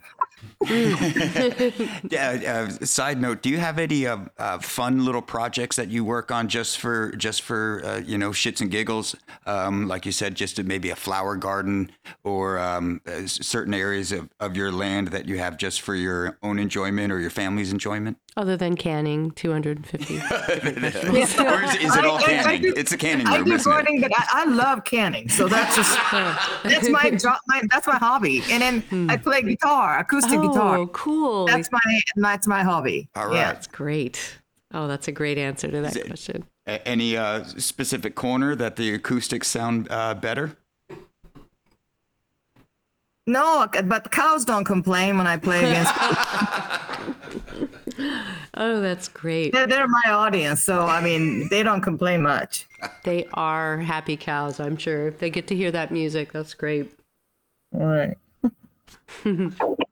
Yeah. 2.11 2.67
Uh, 2.81 2.85
side 2.85 3.21
note: 3.21 3.43
Do 3.43 3.49
you 3.49 3.59
have 3.59 3.79
any 3.79 4.07
uh, 4.07 4.19
uh, 4.39 4.59
fun 4.59 5.05
little 5.05 5.23
projects 5.23 5.77
that 5.77 5.89
you 5.89 6.05
work 6.05 6.31
on 6.31 6.49
just 6.49 6.79
for 6.79 7.13
just 7.17 7.43
for 7.43 7.83
uh, 7.85 7.99
you 7.99 8.19
know 8.19 8.31
shits 8.31 8.61
and 8.61 8.71
giggles? 8.71 9.15
Um, 9.47 9.89
like 9.89 10.07
you 10.07 10.13
said, 10.13 10.35
just 10.35 10.57
to 10.57 10.65
maybe 10.65 10.91
a 10.91 10.97
flower 10.97 11.37
garden 11.37 11.91
or 12.23 12.59
um, 12.59 13.01
uh, 13.07 13.27
certain 13.27 13.75
areas 13.75 14.13
of, 14.13 14.29
of 14.41 14.57
your 14.57 14.71
land 14.73 15.09
that 15.09 15.27
you 15.27 15.39
have 15.39 15.57
just 15.57 15.81
for 15.81 15.95
your 15.95 16.39
own 16.43 16.59
enjoyment 16.59 17.13
or 17.13 17.21
your 17.21 17.31
family's 17.31 17.73
enjoyment. 17.73 18.19
Other 18.37 18.57
than 18.57 18.75
canning 18.77 19.31
250. 19.33 20.17
or 20.19 21.63
is, 21.63 21.75
is 21.77 21.97
it 21.97 22.05
all 22.05 22.17
I- 22.19 22.21
I- 22.21 22.41
I 22.41 22.43
canning? 22.43 22.63
do- 22.63 22.75
it's 22.77 22.91
a 22.93 22.97
canning 22.97 23.27
I 23.29 23.37
room, 23.37 23.45
do 23.47 23.55
isn't 23.55 23.71
it? 23.71 23.75
gardening, 23.75 24.01
but 24.01 24.13
I, 24.17 24.43
I 24.43 24.45
love 24.47 24.85
canning. 24.85 25.29
So 25.29 25.47
that's 25.47 25.77
just 25.77 25.97
that's 26.65 26.89
my 26.89 27.11
job. 27.11 27.39
My, 27.47 27.63
that's 27.71 27.87
my 27.87 27.97
hobby. 27.97 28.43
And 28.51 28.61
then 28.63 29.11
I 29.11 29.17
play 29.17 29.43
guitar, 29.43 29.99
acoustic 30.01 30.39
oh, 30.41 30.49
guitar. 30.49 30.54
Cool. 30.93 31.47
That's 31.47 31.69
my 31.73 32.01
that's 32.17 32.47
my 32.47 32.63
hobby. 32.63 33.09
All 33.15 33.33
Yeah. 33.35 33.53
right. 33.53 33.69
great. 33.73 34.39
Oh, 34.73 34.89
that's 34.89 35.07
a 35.09 35.13
great 35.13 35.39
answer 35.39 35.71
to 35.71 35.81
that 35.83 35.97
it- 35.97 36.07
question. 36.07 36.45
A- 36.67 36.87
Any 36.89 37.17
uh, 37.17 37.45
specific 37.45 38.15
corner 38.15 38.57
that 38.57 38.77
the 38.77 38.95
acoustics 38.95 39.49
sound 39.49 39.87
uh, 39.91 40.15
better? 40.15 40.57
No, 43.27 43.67
but 43.85 44.11
cows 44.11 44.45
don't 44.45 44.65
complain 44.65 45.17
when 45.19 45.27
I 45.27 45.37
play 45.37 45.59
against. 45.65 45.93
Oh, 48.57 48.81
that's 48.81 49.09
great. 49.09 49.53
they're, 49.53 49.67
they're 49.67 49.89
my 49.89 50.11
audience, 50.13 50.63
so 50.63 50.83
I 50.83 51.01
mean 51.03 51.49
they 51.49 51.65
don't 51.65 51.81
complain 51.81 52.23
much. 52.23 52.67
They 53.03 53.27
are 53.35 53.79
happy 53.79 54.17
cows, 54.17 54.61
I'm 54.61 54.77
sure. 54.77 55.09
If 55.09 55.19
they 55.19 55.29
get 55.29 55.49
to 55.49 55.57
hear 55.57 55.73
that 55.73 55.91
music, 55.91 56.31
that's 56.33 56.55
great. 56.55 56.93
All 57.75 57.85
right. 57.87 58.17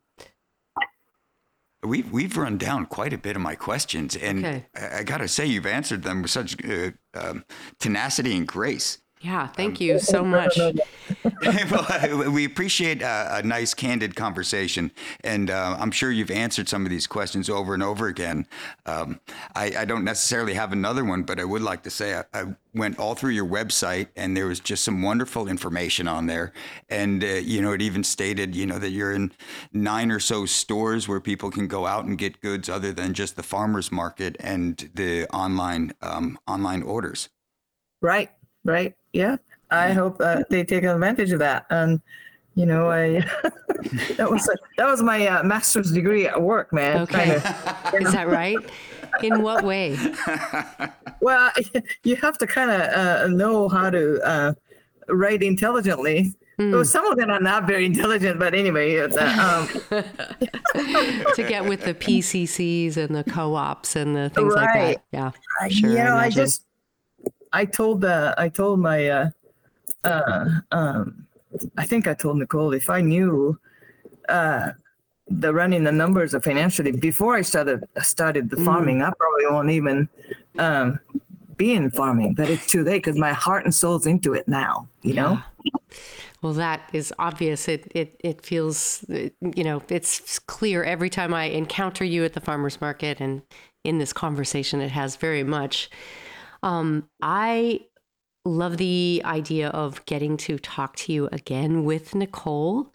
We've 1.84 2.10
we've 2.12 2.36
run 2.36 2.58
down 2.58 2.86
quite 2.86 3.12
a 3.12 3.18
bit 3.18 3.34
of 3.34 3.42
my 3.42 3.56
questions, 3.56 4.16
and 4.16 4.44
Okay. 4.44 4.66
I, 4.76 4.98
I 4.98 5.02
gotta 5.02 5.26
say 5.26 5.46
you've 5.46 5.66
answered 5.66 6.02
them 6.02 6.22
with 6.22 6.30
such 6.30 6.56
uh, 6.64 6.90
um, 7.14 7.44
tenacity 7.80 8.36
and 8.36 8.46
grace. 8.46 8.98
Yeah, 9.22 9.46
thank 9.46 9.80
you 9.80 9.98
so 10.00 10.24
much. 10.24 10.58
well, 11.70 12.30
we 12.30 12.44
appreciate 12.44 13.02
a, 13.02 13.36
a 13.36 13.42
nice, 13.42 13.74
candid 13.74 14.16
conversation, 14.16 14.90
and 15.22 15.50
uh, 15.50 15.76
I'm 15.78 15.90
sure 15.90 16.10
you've 16.10 16.30
answered 16.30 16.68
some 16.68 16.84
of 16.84 16.90
these 16.90 17.06
questions 17.06 17.48
over 17.48 17.74
and 17.74 17.82
over 17.82 18.08
again. 18.08 18.46
Um, 18.86 19.20
I, 19.54 19.72
I 19.78 19.84
don't 19.84 20.04
necessarily 20.04 20.54
have 20.54 20.72
another 20.72 21.04
one, 21.04 21.22
but 21.22 21.38
I 21.38 21.44
would 21.44 21.62
like 21.62 21.82
to 21.84 21.90
say 21.90 22.14
I, 22.14 22.24
I 22.32 22.44
went 22.74 22.98
all 22.98 23.14
through 23.14 23.30
your 23.30 23.46
website, 23.46 24.08
and 24.16 24.36
there 24.36 24.46
was 24.46 24.60
just 24.60 24.84
some 24.84 25.02
wonderful 25.02 25.48
information 25.48 26.08
on 26.08 26.26
there. 26.26 26.52
And 26.88 27.22
uh, 27.22 27.26
you 27.26 27.62
know, 27.62 27.72
it 27.72 27.82
even 27.82 28.04
stated, 28.04 28.54
you 28.56 28.66
know, 28.66 28.78
that 28.78 28.90
you're 28.90 29.12
in 29.12 29.32
nine 29.72 30.10
or 30.10 30.20
so 30.20 30.46
stores 30.46 31.08
where 31.08 31.20
people 31.20 31.50
can 31.50 31.68
go 31.68 31.86
out 31.86 32.04
and 32.04 32.18
get 32.18 32.40
goods 32.40 32.68
other 32.68 32.92
than 32.92 33.14
just 33.14 33.36
the 33.36 33.42
farmers 33.42 33.92
market 33.92 34.36
and 34.40 34.90
the 34.94 35.28
online 35.28 35.92
um, 36.02 36.38
online 36.46 36.82
orders. 36.82 37.28
Right. 38.00 38.30
Right. 38.64 38.94
Yeah. 39.12 39.36
I 39.70 39.92
hope 39.92 40.16
uh, 40.20 40.42
they 40.50 40.64
take 40.64 40.84
advantage 40.84 41.32
of 41.32 41.38
that. 41.38 41.64
And 41.70 42.00
you 42.54 42.66
know, 42.66 42.90
I 42.90 43.20
that 44.18 44.28
was 44.30 44.48
that 44.76 44.86
was 44.86 45.02
my 45.02 45.26
uh, 45.26 45.42
master's 45.42 45.90
degree 45.92 46.26
at 46.26 46.40
work, 46.40 46.72
man. 46.72 47.00
Okay. 47.02 47.40
Kinda- 47.40 47.78
Is 48.08 48.12
that 48.12 48.28
right? 48.28 48.58
In 49.22 49.42
what 49.42 49.64
way? 49.64 49.96
Well, 51.20 51.52
you 52.02 52.16
have 52.16 52.36
to 52.38 52.48
kind 52.48 52.68
of 52.72 52.80
uh, 52.80 53.26
know 53.28 53.68
how 53.68 53.90
to 53.90 54.20
uh, 54.26 54.54
write 55.08 55.40
intelligently. 55.44 56.34
Well, 56.58 56.84
some 56.84 57.06
of 57.06 57.16
them 57.16 57.30
are 57.30 57.38
not 57.40 57.64
very 57.66 57.86
intelligent, 57.86 58.38
but 58.40 58.54
anyway, 58.54 58.98
uh, 58.98 59.04
um, 59.06 59.68
to 61.34 61.44
get 61.48 61.64
with 61.64 61.84
the 61.84 61.94
PCCs 61.94 62.96
and 62.96 63.14
the 63.14 63.24
co-ops 63.24 63.96
and 63.96 64.14
the 64.16 64.30
things 64.30 64.54
like 64.54 64.74
that. 64.74 65.02
Yeah. 65.12 65.30
I- 65.60 65.68
Sure, 65.68 65.90
you 65.90 65.98
I 65.98 66.04
know, 66.04 66.10
I 66.16 66.26
imagine. 66.26 66.42
just, 66.44 66.62
I 67.52 67.64
told, 67.64 68.04
uh, 68.04 68.34
I 68.38 68.48
told 68.48 68.80
my, 68.80 69.08
uh, 69.08 69.30
uh, 70.04 70.48
um, 70.70 71.26
I 71.76 71.84
think 71.86 72.06
I 72.06 72.14
told 72.14 72.38
Nicole 72.38 72.72
if 72.72 72.88
I 72.88 73.00
knew, 73.00 73.58
uh, 74.28 74.72
the 75.28 75.52
running 75.52 75.84
the 75.84 75.92
numbers 75.92 76.34
of 76.34 76.44
financially 76.44 76.92
before 76.92 77.36
I 77.36 77.42
started 77.42 77.84
started 78.02 78.50
the 78.50 78.56
farming. 78.56 79.02
I 79.02 79.10
probably 79.18 79.46
won't 79.46 79.70
even 79.70 80.08
um, 80.58 80.98
be 81.56 81.72
in 81.72 81.90
farming, 81.90 82.34
but 82.34 82.50
it's 82.50 82.66
too 82.66 82.84
late 82.84 83.04
because 83.04 83.16
my 83.16 83.32
heart 83.32 83.64
and 83.64 83.74
soul's 83.74 84.06
into 84.06 84.34
it 84.34 84.46
now. 84.48 84.88
You 85.02 85.14
know. 85.14 85.42
Well, 86.42 86.52
that 86.54 86.90
is 86.92 87.14
obvious. 87.18 87.68
It 87.68 87.90
it 87.94 88.20
it 88.22 88.44
feels, 88.44 89.04
you 89.08 89.64
know, 89.64 89.82
it's 89.88 90.38
clear 90.40 90.82
every 90.82 91.08
time 91.08 91.32
I 91.32 91.44
encounter 91.44 92.04
you 92.04 92.24
at 92.24 92.32
the 92.32 92.40
farmers 92.40 92.80
market 92.80 93.20
and 93.20 93.42
in 93.84 93.98
this 93.98 94.12
conversation. 94.12 94.80
It 94.80 94.90
has 94.90 95.16
very 95.16 95.44
much. 95.44 95.88
Um, 96.62 97.08
I 97.20 97.80
love 98.44 98.76
the 98.76 99.22
idea 99.24 99.68
of 99.68 100.04
getting 100.06 100.36
to 100.36 100.58
talk 100.58 100.96
to 100.96 101.12
you 101.12 101.28
again 101.32 101.84
with 101.84 102.14
Nicole. 102.14 102.92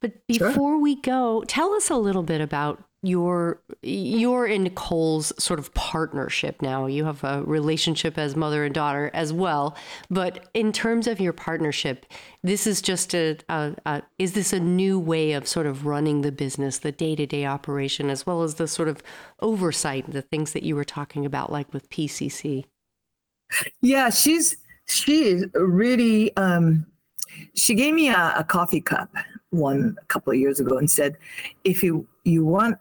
But 0.00 0.26
before 0.26 0.78
we 0.78 1.00
go, 1.00 1.42
tell 1.46 1.72
us 1.72 1.90
a 1.90 1.96
little 1.96 2.22
bit 2.22 2.40
about 2.40 2.82
your 3.02 3.62
your 3.82 4.46
and 4.46 4.64
Nicole's 4.64 5.32
sort 5.38 5.58
of 5.58 5.72
partnership 5.74 6.60
now. 6.60 6.86
You 6.86 7.04
have 7.04 7.22
a 7.24 7.42
relationship 7.44 8.18
as 8.18 8.34
mother 8.34 8.64
and 8.64 8.74
daughter 8.74 9.10
as 9.14 9.32
well, 9.32 9.76
but 10.10 10.48
in 10.54 10.72
terms 10.72 11.06
of 11.06 11.20
your 11.20 11.32
partnership, 11.32 12.06
this 12.42 12.66
is 12.66 12.82
just 12.82 13.14
a, 13.14 13.38
a, 13.48 13.74
a 13.86 14.02
is 14.18 14.32
this 14.32 14.52
a 14.52 14.60
new 14.60 14.98
way 14.98 15.32
of 15.32 15.46
sort 15.46 15.66
of 15.66 15.86
running 15.86 16.22
the 16.22 16.32
business, 16.32 16.78
the 16.78 16.92
day 16.92 17.14
to 17.16 17.26
day 17.26 17.46
operation, 17.46 18.10
as 18.10 18.26
well 18.26 18.42
as 18.42 18.54
the 18.54 18.68
sort 18.68 18.88
of 18.88 19.02
oversight, 19.40 20.10
the 20.10 20.22
things 20.22 20.52
that 20.52 20.62
you 20.62 20.74
were 20.74 20.84
talking 20.84 21.24
about, 21.24 21.52
like 21.52 21.72
with 21.72 21.88
PCC. 21.90 22.64
Yeah, 23.80 24.10
she's 24.10 24.56
she 24.86 25.24
is 25.24 25.46
really. 25.54 26.36
Um, 26.36 26.86
she 27.54 27.74
gave 27.74 27.94
me 27.94 28.08
a, 28.08 28.34
a 28.38 28.44
coffee 28.44 28.80
cup 28.80 29.10
one 29.50 29.96
a 30.00 30.04
couple 30.06 30.32
of 30.32 30.38
years 30.38 30.60
ago 30.60 30.78
and 30.78 30.90
said, 30.90 31.16
"If 31.64 31.82
you 31.82 32.06
you 32.24 32.44
want 32.44 32.78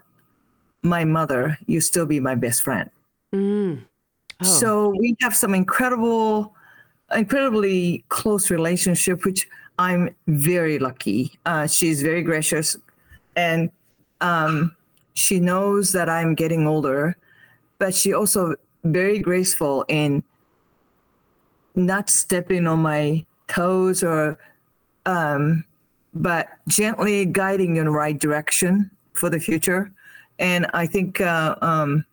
my 0.84 1.04
mother, 1.04 1.58
you 1.68 1.82
still 1.82 2.06
be 2.06 2.20
my 2.20 2.36
best 2.36 2.62
friend." 2.64 2.90
Mm. 3.34 3.84
Oh. 4.42 4.46
So 4.46 4.90
we 4.90 5.16
have 5.22 5.36
some 5.36 5.54
incredible, 5.54 6.54
incredibly 7.16 8.04
close 8.10 8.50
relationship, 8.50 9.26
which 9.26 9.48
I'm 9.80 10.16
very 10.28 10.80
lucky. 10.80 11.38
Uh, 11.46 11.68
she's 11.68 12.02
very 12.02 12.22
gracious, 12.22 12.78
and 13.36 13.72
um, 14.22 14.76
she 15.14 15.40
knows 15.40 15.92
that 15.94 16.10
I'm 16.10 16.36
getting 16.36 16.68
older, 16.68 17.18
but 17.80 17.94
she 17.94 18.14
also 18.14 18.56
very 18.84 19.20
graceful 19.20 19.84
in 19.88 20.24
not 21.76 22.10
stepping 22.10 22.68
on 22.68 22.80
my 22.80 23.26
toes 23.48 24.04
or 24.04 24.38
um, 25.06 25.64
but 26.14 26.48
gently 26.68 27.26
guiding 27.26 27.76
you 27.76 27.82
in 27.82 27.86
the 27.86 27.92
right 27.92 28.18
direction 28.20 28.90
for 29.14 29.30
the 29.30 29.40
future. 29.40 29.92
And 30.40 30.66
I 30.74 30.86
think 30.86 31.22
uh, 31.22 31.56
um, 31.62 32.06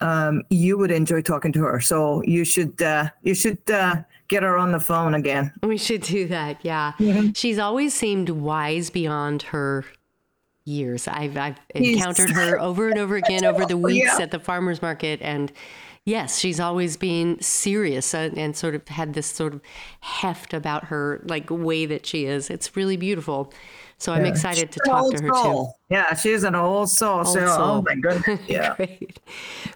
um, 0.00 0.42
you 0.50 0.78
would 0.78 0.90
enjoy 0.90 1.22
talking 1.22 1.52
to 1.52 1.62
her. 1.64 1.80
So 1.80 2.22
you 2.22 2.44
should 2.44 2.80
uh, 2.80 3.10
you 3.22 3.34
should 3.34 3.58
uh, 3.70 3.96
get 4.28 4.42
her 4.42 4.56
on 4.56 4.72
the 4.72 4.80
phone 4.80 5.14
again. 5.14 5.52
We 5.62 5.78
should 5.78 6.02
do 6.02 6.26
that. 6.28 6.64
Yeah, 6.64 6.92
she's 7.34 7.58
always 7.58 7.94
seemed 7.94 8.30
wise 8.30 8.90
beyond 8.90 9.42
her 9.42 9.84
years. 10.64 11.08
I've 11.08 11.36
I've 11.36 11.58
encountered 11.74 12.30
her 12.30 12.60
over 12.60 12.88
and 12.88 12.98
over 12.98 13.16
again 13.16 13.44
over 13.44 13.64
the 13.66 13.76
weeks 13.88 14.12
Yeah. 14.18 14.22
at 14.24 14.30
the 14.30 14.38
farmers 14.40 14.80
market, 14.82 15.20
and 15.22 15.52
yes, 16.08 16.38
she's 16.38 16.58
always 16.58 16.96
been 16.96 17.40
serious 17.40 18.14
and, 18.14 18.36
and 18.38 18.56
sort 18.56 18.74
of 18.74 18.88
had 18.88 19.12
this 19.14 19.26
sort 19.26 19.54
of 19.54 19.60
heft 20.00 20.54
about 20.54 20.84
her, 20.84 21.20
like 21.24 21.50
way 21.50 21.84
that 21.86 22.06
she 22.06 22.24
is. 22.24 22.48
It's 22.50 22.76
really 22.76 22.96
beautiful. 22.96 23.52
So 23.98 24.12
I'm 24.12 24.24
excited 24.24 24.70
to 24.72 24.80
She's 24.84 24.88
an 24.88 24.94
talk 24.94 25.14
to 25.14 25.22
her 25.24 25.42
too. 25.42 25.66
Yeah, 25.90 26.14
she's 26.14 26.44
an 26.44 26.54
old 26.54 26.88
soul. 26.88 27.24
so, 27.24 27.46
soul. 27.46 27.60
oh 27.60 27.82
my 27.82 27.96
goodness. 27.96 28.40
Yeah. 28.48 28.76
Great. 28.76 29.18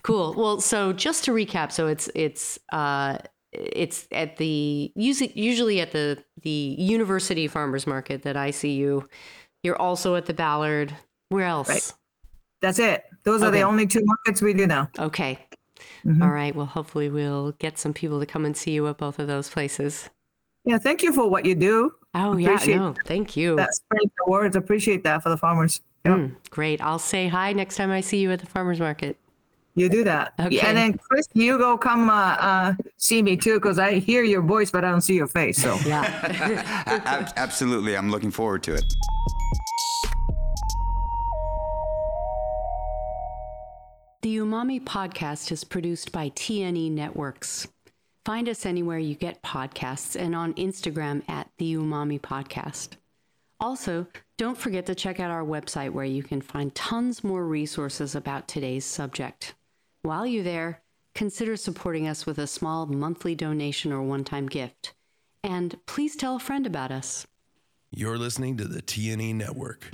Cool. 0.03 0.35
Well, 0.37 0.61
so 0.61 0.93
just 0.93 1.25
to 1.25 1.33
recap, 1.33 1.73
so 1.73 1.89
it's 1.89 2.09
it's 2.15 2.59
uh 2.73 3.19
it's 3.53 4.07
at 4.13 4.37
the 4.37 4.93
usually 4.95 5.33
usually 5.35 5.81
at 5.81 5.91
the 5.91 6.23
the 6.43 6.77
University 6.79 7.49
Farmers 7.49 7.85
Market 7.85 8.23
that 8.23 8.37
I 8.37 8.53
see 8.53 8.75
you. 8.75 9.09
You're 9.65 9.81
also 9.81 10.15
at 10.15 10.27
the 10.27 10.35
Ballard. 10.35 10.95
Where 11.31 11.47
else? 11.47 11.69
Right. 11.69 11.93
That's 12.61 12.79
it. 12.79 13.03
Those 13.25 13.43
are 13.43 13.51
the 13.51 13.63
only 13.63 13.89
two 13.89 14.05
markets 14.05 14.41
we 14.41 14.55
do 14.55 14.69
now. 14.69 14.89
Okay. 15.01 15.37
Mm-hmm. 16.05 16.23
All 16.23 16.31
right. 16.31 16.55
Well, 16.55 16.67
hopefully 16.67 17.09
we'll 17.09 17.53
get 17.53 17.79
some 17.79 17.93
people 17.93 18.21
to 18.21 18.27
come 18.27 18.45
and 18.45 18.57
see 18.57 18.73
you 18.73 18.87
at 18.89 18.99
both 18.99 19.19
of 19.19 19.27
those 19.27 19.49
places. 19.49 20.11
Yeah, 20.65 20.79
thank 20.79 21.03
you 21.03 21.13
for 21.13 21.29
what 21.29 21.45
you 21.45 21.55
do. 21.55 21.93
Oh 22.15 22.37
yeah, 22.37 22.59
no, 22.67 22.95
thank 23.07 23.37
you. 23.37 23.57
That's 23.57 23.79
spread 23.79 24.03
the 24.03 24.31
words. 24.31 24.55
Appreciate 24.55 25.03
that 25.05 25.23
for 25.23 25.31
the 25.31 25.37
farmers. 25.37 25.81
Yeah. 26.05 26.13
Mm, 26.13 26.37
great. 26.51 26.81
I'll 26.81 26.99
say 26.99 27.27
hi 27.29 27.53
next 27.53 27.77
time 27.77 27.91
I 27.91 28.01
see 28.01 28.19
you 28.19 28.31
at 28.33 28.41
the 28.41 28.47
farmers 28.47 28.79
market. 28.79 29.17
You 29.75 29.89
do 29.89 30.05
that. 30.05 30.35
Okay. 30.39 30.61
And 30.61 30.77
then 30.77 30.99
Chris, 30.99 31.27
you 31.33 31.57
go 31.57 31.79
come 31.79 32.11
uh, 32.11 32.37
uh, 32.39 32.75
see 32.99 33.23
me 33.23 33.37
too, 33.37 33.55
because 33.55 33.79
I 33.79 33.95
hear 33.95 34.23
your 34.23 34.43
voice, 34.43 34.71
but 34.71 34.85
I 34.85 34.91
don't 34.91 35.01
see 35.01 35.15
your 35.15 35.27
face. 35.27 35.63
So 35.63 35.79
Yeah. 35.87 37.33
Absolutely. 37.37 37.97
I'm 37.97 38.11
looking 38.11 38.31
forward 38.31 38.63
to 38.65 38.75
it. 38.75 38.85
Umami 44.53 44.85
podcast 44.85 45.51
is 45.51 45.65
produced 45.65 46.13
by 46.13 46.29
TNE 46.29 46.91
Networks. 46.91 47.69
Find 48.27 48.51
us 48.51 48.67
anywhere 48.67 48.99
you 48.99 49.15
get 49.15 49.43
podcasts 49.43 50.15
and 50.15 50.37
on 50.37 50.53
Instagram 50.55 51.27
at 51.27 51.49
the 51.57 51.75
Umami 51.75 52.21
Podcast. 52.21 52.97
Also, 53.59 54.07
don't 54.37 54.59
forget 54.59 54.85
to 54.85 54.95
check 54.95 55.21
out 55.21 55.31
our 55.31 55.43
website 55.43 55.93
where 55.93 56.05
you 56.05 56.23
can 56.23 56.43
find 56.43 56.75
tons 56.75 57.25
more 57.25 57.47
resources 57.47 58.15
about 58.15 58.47
today's 58.47 58.85
subject. 58.85 59.55
While 60.03 60.27
you're 60.27 60.45
there, 60.45 60.83
consider 61.15 61.57
supporting 61.57 62.07
us 62.07 62.27
with 62.27 62.37
a 62.37 62.47
small 62.47 62.85
monthly 62.85 63.35
donation 63.35 63.91
or 63.91 64.03
one 64.03 64.23
time 64.23 64.49
gift. 64.49 64.93
And 65.43 65.79
please 65.87 66.15
tell 66.15 66.37
a 66.37 66.39
friend 66.39 66.67
about 66.67 66.93
us. 66.93 67.27
You're 67.91 68.19
listening 68.19 68.59
to 68.59 68.69
the 68.69 68.83
TNE 68.83 69.35
Network. 69.35 69.89